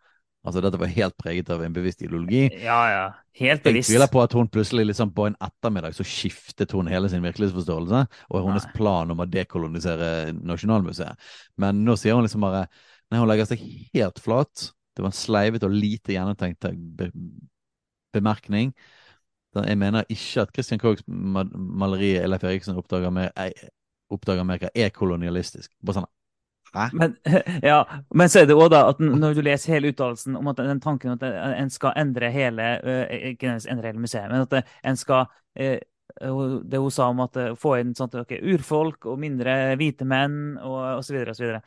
[0.47, 2.45] Altså Dette var helt preget av en bevisst ideologi.
[2.63, 3.05] Ja, ja.
[3.39, 3.89] Helt bevisst.
[3.89, 7.23] Jeg tviler på at hun plutselig liksom på en ettermiddag så skiftet hun hele sin
[7.25, 8.75] virkelighetsforståelse og hennes Nei.
[8.77, 11.29] plan om å dekolonisere Nasjonalmuseet.
[11.59, 12.67] Men nå sier hun liksom bare
[13.09, 13.61] Nei, hun legger seg
[13.95, 14.69] helt flat.
[14.93, 16.67] Det var en sleivet og lite gjennomtenkt
[16.99, 17.09] be
[18.13, 18.71] bemerkning.
[19.57, 23.31] Jeg mener ikke at Christian Krogs maleri Leif Eriksen oppdager mer,
[24.13, 25.71] oppdager mer er kolonialistisk.
[25.81, 26.09] Bare sånn
[26.93, 27.15] men,
[27.71, 27.79] ja,
[28.15, 30.81] men så er det òg da at når du leser hele uttalelsen om at den
[30.83, 32.67] tanken at en skal endre hele
[33.33, 37.93] ikke endre hele museet, men at en skal Det hun sa om at få inn
[37.95, 41.21] sånt, okay, urfolk og mindre hvite menn og osv.
[41.31, 41.59] osv.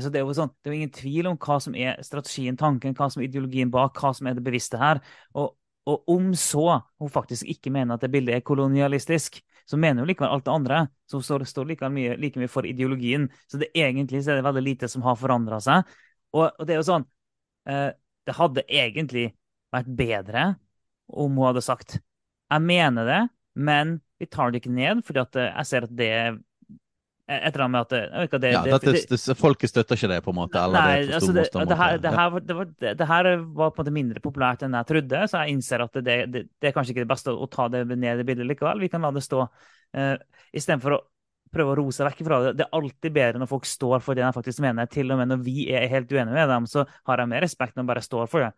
[0.00, 2.56] Så det er, jo sånn, det er jo ingen tvil om hva som er strategien,
[2.56, 5.02] tanken, hva som er ideologien bak, hva som er det bevisste her.
[5.36, 5.52] Og,
[5.88, 10.10] og om så hun faktisk ikke mener at det bildet er kolonialistisk, så mener hun
[10.10, 10.78] likevel alt det andre.
[11.10, 13.28] Så hun står like mye, like mye for ideologien.
[13.50, 15.90] Så det egentlig så er det veldig lite som har forandra seg.
[16.32, 17.04] Og, og, det er jo sånn
[17.68, 17.90] eh,
[18.24, 19.26] Det hadde egentlig
[19.74, 20.44] vært bedre
[21.12, 21.98] om hun hadde sagt
[22.52, 23.20] jeg mener det,
[23.56, 26.14] men vi tar det ikke ned, fordi eh, jeg ser at det
[27.38, 28.00] et eller annet med at det,
[28.42, 30.64] det, ja, det, det, Folket støtter ikke det, på en måte?
[30.74, 31.46] Nei, det, altså det,
[31.78, 35.22] her, det, her, var, det, her var på en måte mindre populært enn jeg trodde,
[35.30, 38.26] så jeg innser at det, er kanskje ikke det beste å ta det ned i
[38.28, 38.82] bildet likevel.
[38.82, 39.46] Vi kan la det stå.
[39.92, 40.14] Uh,
[40.52, 41.00] Istedenfor å
[41.52, 42.52] prøve å roe seg vekk fra det.
[42.58, 44.88] Det er alltid bedre når folk står for det de faktisk mener.
[44.90, 47.76] Til og med når vi er helt uenige med dem, så har jeg mer respekt
[47.76, 48.52] når de bare står for det.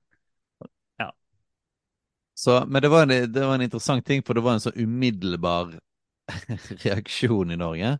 [1.03, 1.11] Ja.
[2.39, 4.75] Så, men det var, en, det var en interessant ting, for det var en så
[4.77, 5.75] umiddelbar
[6.85, 7.97] reaksjon i Norge.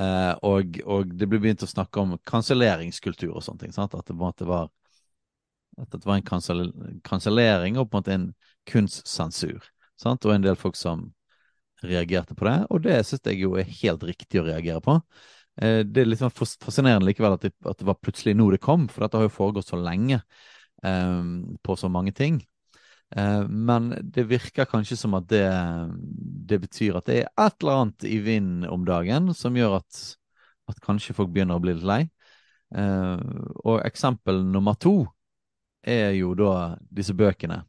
[0.00, 3.74] Eh, og, og, det ble begynt å snakke om kanselleringskultur og sånne ting.
[3.76, 3.96] Sant?
[3.96, 4.70] At det på en måte var
[5.80, 8.28] at det var en kansellering og på en måte en
[8.68, 9.64] kunstsensur.
[10.00, 10.24] Sant?
[10.26, 11.08] Og en del folk som
[11.84, 14.98] reagerte på det, og det syns jeg jo er helt riktig å reagere på.
[15.60, 18.60] Eh, det er litt sånn fascinerende likevel at det, at det, var plutselig nå det
[18.64, 21.22] kom, for dette har jo foregått så lenge eh,
[21.64, 22.42] på så mange ting.
[23.16, 25.46] Eh, men det virker kanskje som at det,
[26.50, 30.02] det, betyr at det er et eller annet i vinden om dagen som gjør at,
[30.70, 32.02] at kanskje folk begynner å bli litt lei.
[32.74, 33.24] Eh,
[33.64, 35.02] og eksempel nummer to
[35.82, 37.62] er jo da disse bøkene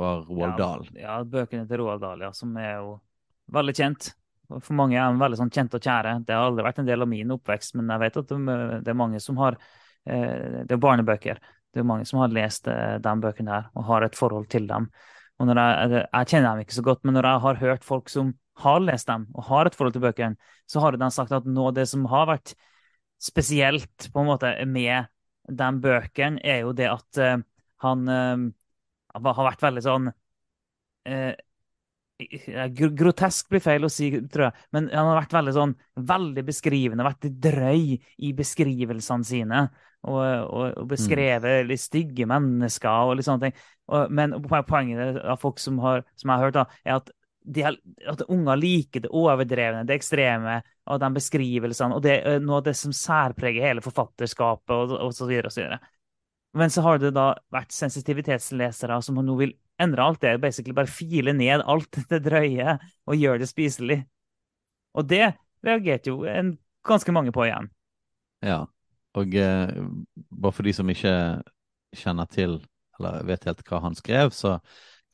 [0.00, 0.88] fra Roald Dahl.
[0.94, 2.96] Ja, ja, bøkene til Roald Dahl, ja, som er jo
[3.52, 4.14] veldig kjent.
[4.50, 6.16] For mange er de veldig sånn kjent og kjære.
[6.26, 8.98] Det har aldri vært en del av min oppvekst, men jeg vet at det er
[8.98, 11.42] mange som har eh, Det er barnebøker.
[11.70, 14.66] Det er mange som har lest den de bøkene her og har et forhold til
[14.70, 14.88] dem.
[15.40, 18.80] Jeg, jeg kjenner dem ikke så godt, men når jeg har hørt folk som har
[18.84, 20.36] lest dem og har et forhold til bøkene,
[20.68, 22.52] så har de sagt at noe av det som har vært
[23.20, 25.08] spesielt på en måte med
[25.48, 27.40] de bøkene, er jo det at uh,
[27.84, 28.50] han uh,
[29.16, 30.10] har vært veldig sånn
[33.00, 35.76] Grotesk blir feil å si, tror jeg, men han har vært veldig sånn
[36.10, 39.62] veldig beskrivende, vært drøy i beskrivelsene sine.
[40.00, 41.74] Og, og, og beskrevet mm.
[41.76, 43.64] stygge mennesker og litt sånne ting.
[43.92, 47.10] Og, men poenget av folk som, har, som jeg har hørt, da, er at
[47.40, 50.60] de, at unger liker det overdrevne, det ekstreme
[50.90, 51.96] og de beskrivelsene.
[51.96, 55.56] Og det er noe av det som særpreger hele forfatterskapet og, og så videre og
[55.56, 55.80] så videre.
[56.58, 60.38] Men så har det da vært sensitivitetslesere som nå vil endre alt det.
[60.42, 62.76] Basically bare file ned alt det drøye
[63.06, 64.00] og gjøre det spiselig.
[64.98, 65.32] Og det
[65.66, 66.56] reagerte jo en,
[66.86, 67.66] ganske mange på igjen.
[68.40, 68.62] Ja,
[69.20, 69.80] og eh,
[70.32, 71.12] bare for de som ikke
[71.96, 72.56] kjenner til
[73.00, 74.58] eller vet helt hva han skrev, så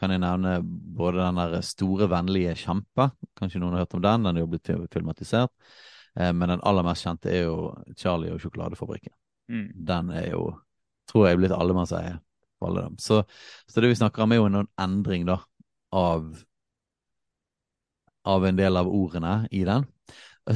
[0.00, 3.08] kan jeg nevne både den der store, vennlige kjempe.
[3.38, 4.26] Kanskje noen har hørt om den?
[4.26, 5.52] Den er jo blitt filmatisert.
[6.18, 9.14] Eh, men den aller mest kjente er jo Charlie og sjokoladefabrikken.
[9.52, 9.68] Mm.
[9.88, 10.48] Den er jo,
[11.10, 12.16] tror jeg, blitt allemannseie
[12.64, 12.96] alle dem.
[12.98, 13.22] Så,
[13.66, 15.40] så, det vi snakker om, er jo en endring da,
[15.92, 16.30] av,
[18.24, 19.86] av en del av ordene i den.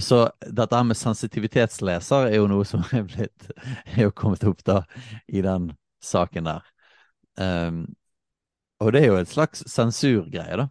[0.01, 3.49] Så dette med sensitivitetsleser er jo noe som er blitt
[3.97, 4.83] er jo kommet opp da
[5.27, 5.73] i den
[6.05, 6.69] saken der.
[7.41, 7.83] Um,
[8.81, 10.69] og det er jo et slags sensurgreie, da.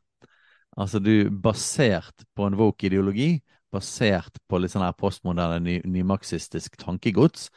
[0.80, 3.42] Altså du, basert på en woke ideologi,
[3.74, 7.50] basert på litt sånn her postmoderne, ny, nymarxistisk tankegods,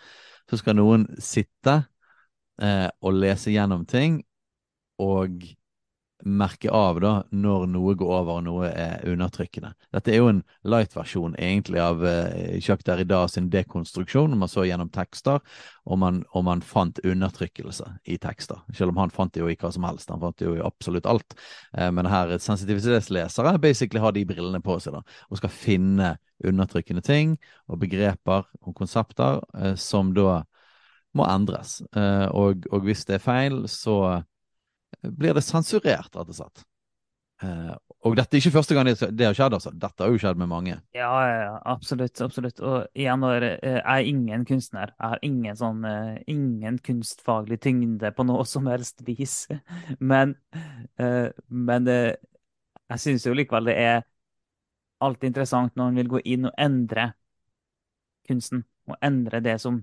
[0.51, 1.79] så skal noen sitte
[2.61, 4.21] eh, å lese gjennom ting
[5.03, 5.45] og
[6.23, 9.73] merke av da når noe går over og noe er undertrykkende.
[9.95, 14.37] Dette er jo en light-versjon egentlig av eh, Jacques Derrida sin dekonstruksjon.
[14.39, 15.43] Man så gjennom tekster,
[15.85, 18.63] og man, og man, fant undertrykkelse i tekster.
[18.77, 20.11] Selv om han fant det jo i hva som helst.
[20.15, 21.37] Han fant det jo i absolutt alt.
[21.77, 27.03] Eh, men her sensitivitetslesere basically har de brillene på seg da, og skal finne undertrykkende
[27.07, 27.37] ting
[27.71, 30.43] og begreper og konsepter eh, som da
[31.19, 31.81] må endres.
[31.93, 33.97] Og, og hvis det er feil, så
[35.03, 36.63] blir det sensurert, rett og slett.
[37.43, 37.75] Uh,
[38.07, 39.73] og dette er ikke første gang det, har skjedd, altså.
[39.75, 40.77] Dette har jo skjedd med mange.
[40.95, 42.19] Ja, ja absolutt.
[42.23, 42.59] absolutt.
[42.63, 44.93] Og igjen, eh, jeg er ingen kunstner.
[44.95, 45.87] Jeg har ingen, sånn,
[46.31, 49.45] ingen kunstfaglig tyngde på noe som helst vis.
[50.13, 50.35] Men,
[51.47, 54.03] men jeg syns jo likevel det er
[55.03, 57.13] alltid interessant når man vil gå inn og endre
[58.29, 58.67] kunsten.
[58.91, 59.79] Og endre det som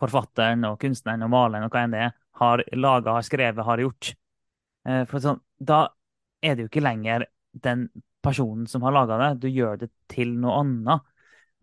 [0.00, 3.82] forfatteren og kunstneren og maleren og hva enn det er, har laga, har skrevet, har
[3.82, 4.12] gjort.
[4.88, 5.86] Eh, for sånn, da
[6.44, 7.26] er det jo ikke lenger
[7.64, 7.88] den
[8.24, 11.12] personen som har laga det, du gjør det til noe annet.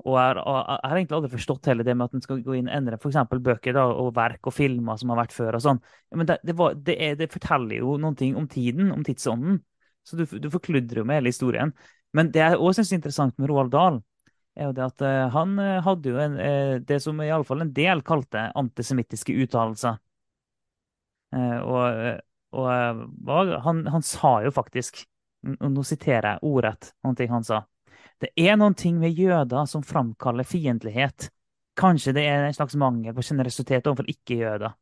[0.03, 2.75] Og jeg, har egentlig aldri forstått hele det med at en skal gå inn og
[2.75, 3.19] endre f.eks.
[3.45, 5.59] bøker da, og verk og filmer som har vært før.
[5.59, 5.81] og sånn.
[6.17, 9.61] Men det, det, var, det, er, det, forteller jo noen ting om tiden, om tidsånden.
[10.03, 11.71] Så du, du forkludrer jo med hele historien.
[12.13, 14.01] Men det jeg òg syns er interessant med Roald Dahl,
[14.55, 17.73] er jo det at uh, han uh, hadde jo en, uh, det som iallfall en
[17.75, 20.01] del kalte antisemittiske uttalelser.
[21.33, 22.19] og,
[22.53, 24.99] og han, han, sa jo faktisk,
[25.41, 27.63] nå siterer jeg ordrett noen ting han sa
[28.21, 31.31] Det er noen ting ved jøder som framkaller fiendtlighet.
[31.73, 34.77] Kanskje det er en slags mangel på generøsitet overfor ikke-jøder.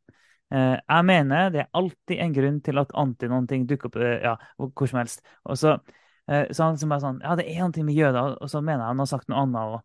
[0.52, 4.36] Jeg mener det er alltid en grunn til at anti noen ting dukker opp ja,
[4.60, 5.24] hvor som helst.
[5.48, 8.50] Og så Eh, så han liksom bare sånn Ja, det er noe med jøder, og
[8.50, 9.80] så mener jeg han har sagt noe annet og,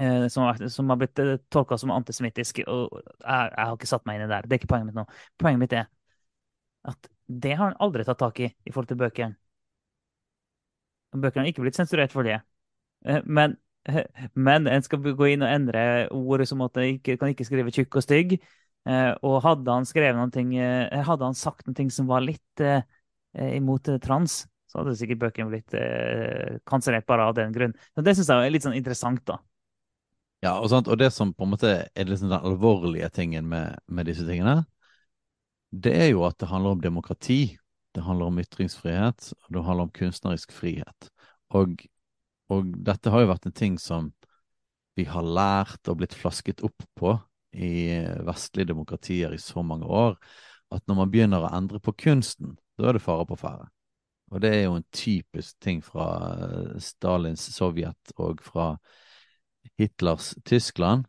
[0.00, 2.62] Eh, som, som, har blitt eh, tolka som antisemittisk.
[2.66, 4.46] Og jeg, jeg, har ikke satt meg inn i det der.
[4.48, 5.04] Det er ikke poenget mitt nå.
[5.40, 5.90] Poenget mitt er
[6.88, 9.36] at det har han aldri tatt tak i i forhold til bøkene.
[11.12, 12.38] Bøkene har ikke blitt sensurert for det.
[13.26, 13.58] Men,
[14.48, 15.82] men en skal gå inn og endre
[16.14, 18.34] ord som at en kan ikke skrive tjukk og stygg.
[18.88, 22.80] Eh, og hadde han skrevet eh, hadde han sagt noe som var litt eh,
[23.36, 27.72] eh, imot eh, trans, så hadde sikkert bøkene blitt eh, kansellert bare av den grunn.
[27.90, 29.40] Så det syns jeg er litt sånn interessant, da.
[30.44, 30.88] Ja, og, sant?
[30.88, 34.62] og det som på en måte er liksom den alvorlige tingen med, med disse tingene,
[35.70, 37.56] det er jo at det handler om demokrati.
[37.94, 41.10] Det handler om ytringsfrihet, og det handler om kunstnerisk frihet.
[41.58, 41.82] Og,
[42.54, 44.12] og dette har jo vært en ting som
[44.98, 47.16] vi har lært og blitt flasket opp på
[47.50, 50.14] i vestlige demokratier i så mange år,
[50.70, 53.66] at når man begynner å endre på kunsten, da er det fare på ferde.
[54.30, 56.06] Og det er jo en typisk ting fra
[56.82, 58.72] Stalins Sovjet og fra
[59.80, 61.06] Hitlers Tyskland,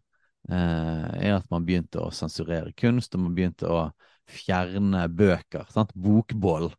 [0.49, 3.83] eh, er at man begynte å sensurere kunst, og man begynte å
[4.31, 5.67] fjerne bøker.
[5.71, 5.93] Sant?
[5.93, 6.71] Bokboll.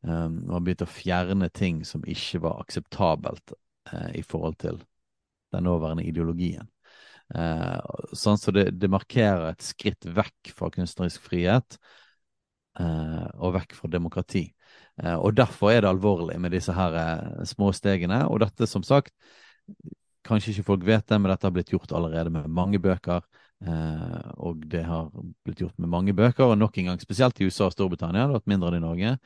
[0.00, 3.52] Um, man begynte å fjerne ting som ikke var akseptabelt
[3.92, 4.78] eh, i forhold til
[5.52, 6.70] den nåværende ideologien.
[7.34, 7.80] Eh,
[8.16, 11.76] sånn så det, det, markerer et skritt vekk fra kunstnerisk frihet
[12.80, 14.48] eh, og vekk fra demokrati.
[15.04, 18.22] Eh, og derfor er det alvorlig med disse her eh, små stegene.
[18.28, 19.14] Og dette, som sagt,
[20.26, 23.24] kanskje ikke folk vet det, men dette har blitt gjort allerede med mange bøker.
[23.66, 25.08] Eh, og det har
[25.44, 28.26] blitt gjort med mange bøker, og nok en gang spesielt i USA og Storbritannia.
[28.26, 29.16] Det har vært mindre enn i Norge.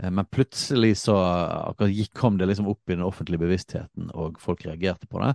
[0.00, 5.04] Men plutselig så akkurat kom det liksom opp i den offentlige bevisstheten, og folk reagerte
[5.04, 5.34] på det.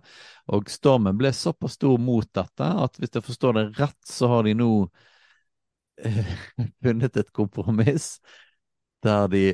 [0.58, 4.48] Og stormen ble såpass stor mot dette at hvis jeg forstår det rett, så har
[4.48, 4.72] de nå
[6.88, 8.16] funnet et kompromiss
[9.06, 9.46] der de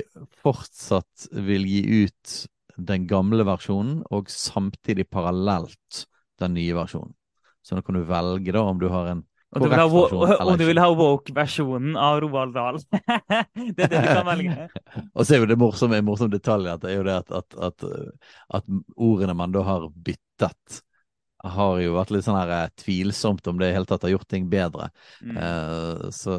[0.42, 2.36] fortsatt vil gi ut
[2.76, 6.06] den gamle versjonen, og samtidig parallelt
[6.40, 7.12] den nye versjonen.
[7.62, 9.84] Så nå kan du velge da om du har en og du, ha,
[10.40, 12.78] om du vil ha woke-versjonen av Roald Dahl.
[13.76, 14.68] det er det du kan velge.
[15.16, 17.34] og så er jo det morsomme, en morsom detalj at det er jo det at,
[17.36, 17.84] at, at,
[18.56, 20.80] at, ordene man da har byttet,
[21.42, 24.28] har jo vært litt sånn her eh, tvilsomt om det i hele tatt har gjort
[24.30, 24.88] ting bedre.
[25.22, 25.38] Mm.
[25.38, 26.38] Uh, så,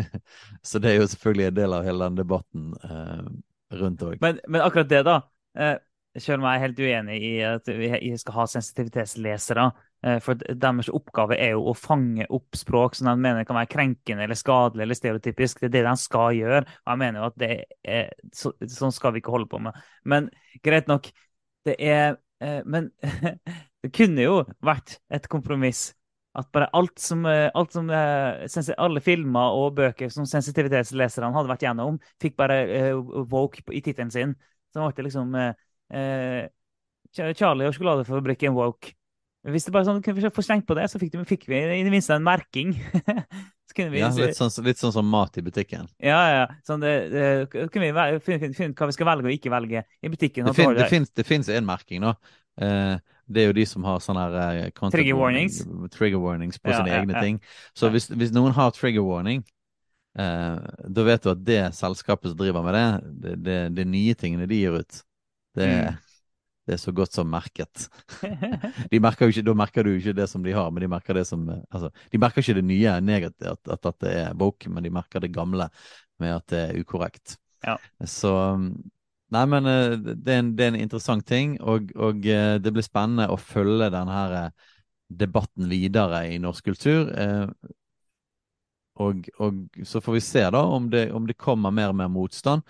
[0.68, 3.26] så, det er jo selvfølgelig en del av hele den debatten uh,
[3.74, 4.20] rundt òg.
[4.22, 5.18] Men, men, akkurat det, da.
[5.58, 5.74] Uh,
[6.16, 9.66] selv om jeg er helt uenig i at vi skal ha sensitivitetslesere.
[10.22, 14.22] For deres oppgave er jo å fange opp språk som de mener kan være krenkende
[14.24, 15.60] eller skadelig eller stereotypisk.
[15.60, 16.60] Det er det de skal gjøre.
[16.62, 17.50] Og jeg mener jo at det
[17.82, 19.76] er, så, sånn skal vi ikke holde på med.
[20.08, 20.30] Men
[20.64, 21.10] greit nok,
[21.68, 22.16] det er
[22.68, 22.92] Men
[23.86, 25.92] det kunne jo vært et kompromiss.
[26.36, 31.64] At bare alt som, eh, alt som alle filmer og bøker som sensitivitetsleserne hadde vært
[31.64, 32.58] gjennom, fikk bare
[33.30, 34.36] woke i tittelen sin.
[34.74, 35.32] Så ble det liksom
[37.16, 38.92] Charlie og sjokoladefabrikken woke.
[39.46, 41.60] Hvis det bare sånn, kunne vi få slengt på det, så fikk, de, fikk vi
[41.60, 42.72] i det minste en merking.
[43.76, 45.86] vi, ja, litt sånn, litt sånn, som mat i butikken.
[46.02, 46.46] Ja, ja.
[46.66, 50.10] Sånn det, det, kunne vi finne, ut hva vi skal velge og ikke velge i
[50.10, 50.48] butikken.
[50.48, 52.16] Det, fin, det, det fins en merking nå.
[52.58, 52.96] Eh,
[53.26, 55.60] det er jo de som har sånne her eh, Trigger warnings.
[55.94, 57.38] Trigger warnings på ja, sine ja, egne ting.
[57.76, 59.42] Så hvis, hvis, noen har trigger warning,
[60.18, 60.56] eh,
[60.86, 64.60] da vet du at det selskapet som driver med det, det, det, nye tingene de
[64.62, 65.00] gir ut,
[65.58, 66.02] det, mm
[66.66, 67.86] det er så godt som merket.
[68.90, 71.14] de merker jo ikke, da merker du ikke det som de har, men de merker
[71.14, 74.82] det som altså, De merker ikke det nye negativt, at, at dette er woke, men
[74.82, 75.68] de merker det gamle
[76.22, 77.36] med at det er ukorrekt.
[77.62, 77.76] Ja.
[78.02, 78.32] Så
[79.34, 82.72] Nei, men eh, det er en, det er en interessant ting, og, og, eh, det
[82.74, 84.68] blir spennende å følge denne eh,
[85.22, 87.10] debatten videre i norsk kultur.
[89.02, 92.08] Og, og, så får vi se da om det, om det kommer mer og mer
[92.10, 92.62] motstand.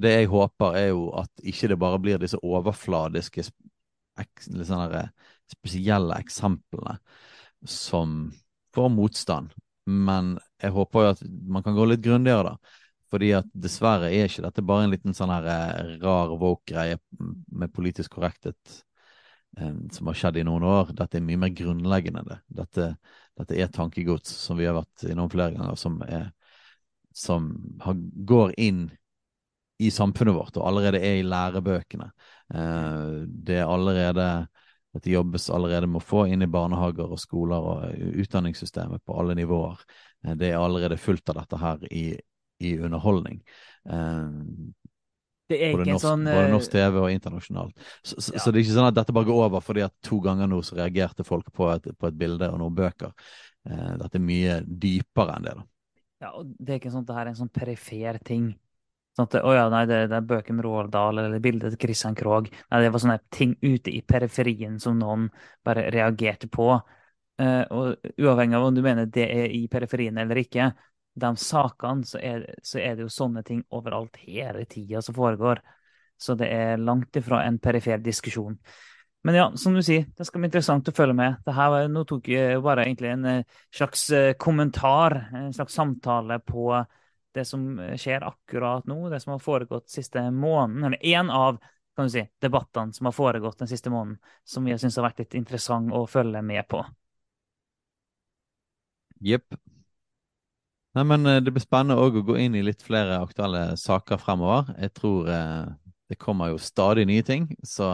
[0.00, 3.44] Det jeg håper, er jo at ikke det bare blir disse overfladiske,
[4.38, 5.04] sånne
[5.50, 6.96] spesielle eksemplene
[7.68, 8.30] som
[8.74, 9.52] får motstand.
[9.84, 12.80] Men jeg håper jo at man kan gå litt grundigere, da.
[13.14, 16.98] Fordi at dessverre er ikke dette bare en liten sånn her eh, rar woke-greie
[17.54, 18.72] med politisk korrekthet
[19.60, 20.90] eh, som har skjedd i noen år.
[20.98, 22.24] Dette er mye mer grunnleggende.
[22.26, 22.40] det.
[22.58, 22.88] Dette,
[23.38, 26.32] dette er tankegods som vi har vært innom flere ganger, som, er,
[27.14, 27.52] som
[27.86, 28.02] har,
[28.34, 28.88] går inn
[29.78, 32.10] i samfunnet vårt og allerede er i lærebøkene.
[32.50, 34.28] Eh, det er allerede
[34.94, 39.38] dette jobbes allerede med å få inn i barnehager og skoler og utdanningssystemet på alle
[39.38, 39.86] nivåer.
[40.34, 42.06] Det er allerede fullt av dette her i,
[42.62, 43.40] i underholdning.
[43.90, 44.28] Eh,
[45.48, 47.86] både, norsk, sånn, både, norsk, TV og internasjonalt.
[48.02, 48.38] Så, ja.
[48.38, 50.62] så, det er ikke sånn at dette bare går over fordi at to ganger nå
[50.64, 53.14] så reagerte folk på et, på et bilde og noen bøker.
[53.64, 55.56] dette er mye dypere enn det.
[55.60, 55.68] da.
[56.24, 58.52] Ja, og Det er ikke sånn at det her er en sånn perifer ting.
[59.14, 61.82] Sånn at, å ja, nei, det, det er bøker med Roald Dahl eller bildet til
[61.84, 62.48] Christian Krogh.
[62.50, 65.28] Nei, det var sånne ting ute i periferien som noen
[65.66, 66.72] bare reagerte på.
[67.34, 70.68] Uh, og uavhengig av om du mener det er i periferien eller ikke,
[71.14, 75.62] de sakene, så er, så er det jo sånne ting overalt hele tida som foregår.
[76.18, 78.58] Så det er langt ifra en perifer diskusjon.
[79.24, 81.38] Men ja, som du sier, det skal bli interessant å følge med.
[81.46, 86.42] Dette var, nå tok jeg bare egentlig en eh, slags eh, kommentar, en slags samtale
[86.44, 86.66] på
[87.34, 87.64] det som
[87.98, 90.84] skjer akkurat nå, det som har foregått siste måneden.
[90.90, 91.56] Eller én av
[91.96, 95.24] kan du si, debattene som har foregått den siste måneden, som jeg syns har vært
[95.24, 96.82] litt interessant å følge med på.
[99.24, 99.56] Jepp.
[100.94, 104.70] Nei, men eh, Det blir spennende å gå inn i litt flere aktuelle saker fremover.
[104.78, 105.64] Jeg tror eh,
[106.10, 107.88] det kommer jo stadig nye ting, så,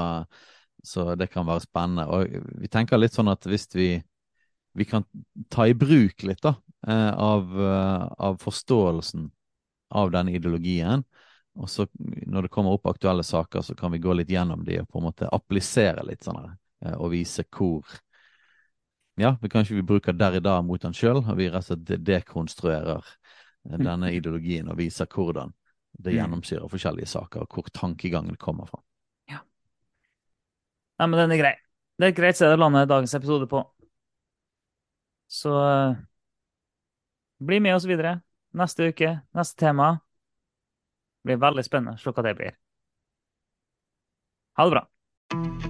[0.84, 2.06] så, det kan være spennende.
[2.10, 3.90] Og vi tenker litt sånn at hvis vi,
[4.76, 5.06] vi kan
[5.48, 9.30] ta i bruk litt da, eh, av, eh, av, forståelsen
[9.96, 11.04] av denne ideologien,
[11.58, 14.82] og så når det kommer opp aktuelle saker, så kan vi gå litt gjennom de
[14.82, 17.88] og på en måte applisere litt sånn eh, og vise hvor
[19.20, 21.68] ja, vi kanskje vi bruker der i dag mot den sjøl, og vi rett og
[21.68, 23.82] slett dekonstruerer eh, mm.
[23.84, 25.52] denne ideologien og viser hvordan
[25.92, 26.16] det mm.
[26.18, 28.80] gjennomsyrer forskjellige saker, og hvor tankegangen kommer fra.
[29.30, 29.42] Ja.
[31.00, 31.54] Nei, men den er grei.
[32.00, 33.60] Det er et greit sted å lande dagens episode på.
[35.30, 35.98] Så uh,
[37.38, 38.18] bli med oss videre.
[38.56, 39.92] Neste uke, neste tema.
[41.20, 42.56] Det blir veldig spennende å se hva det blir.
[44.58, 45.69] Ha det bra.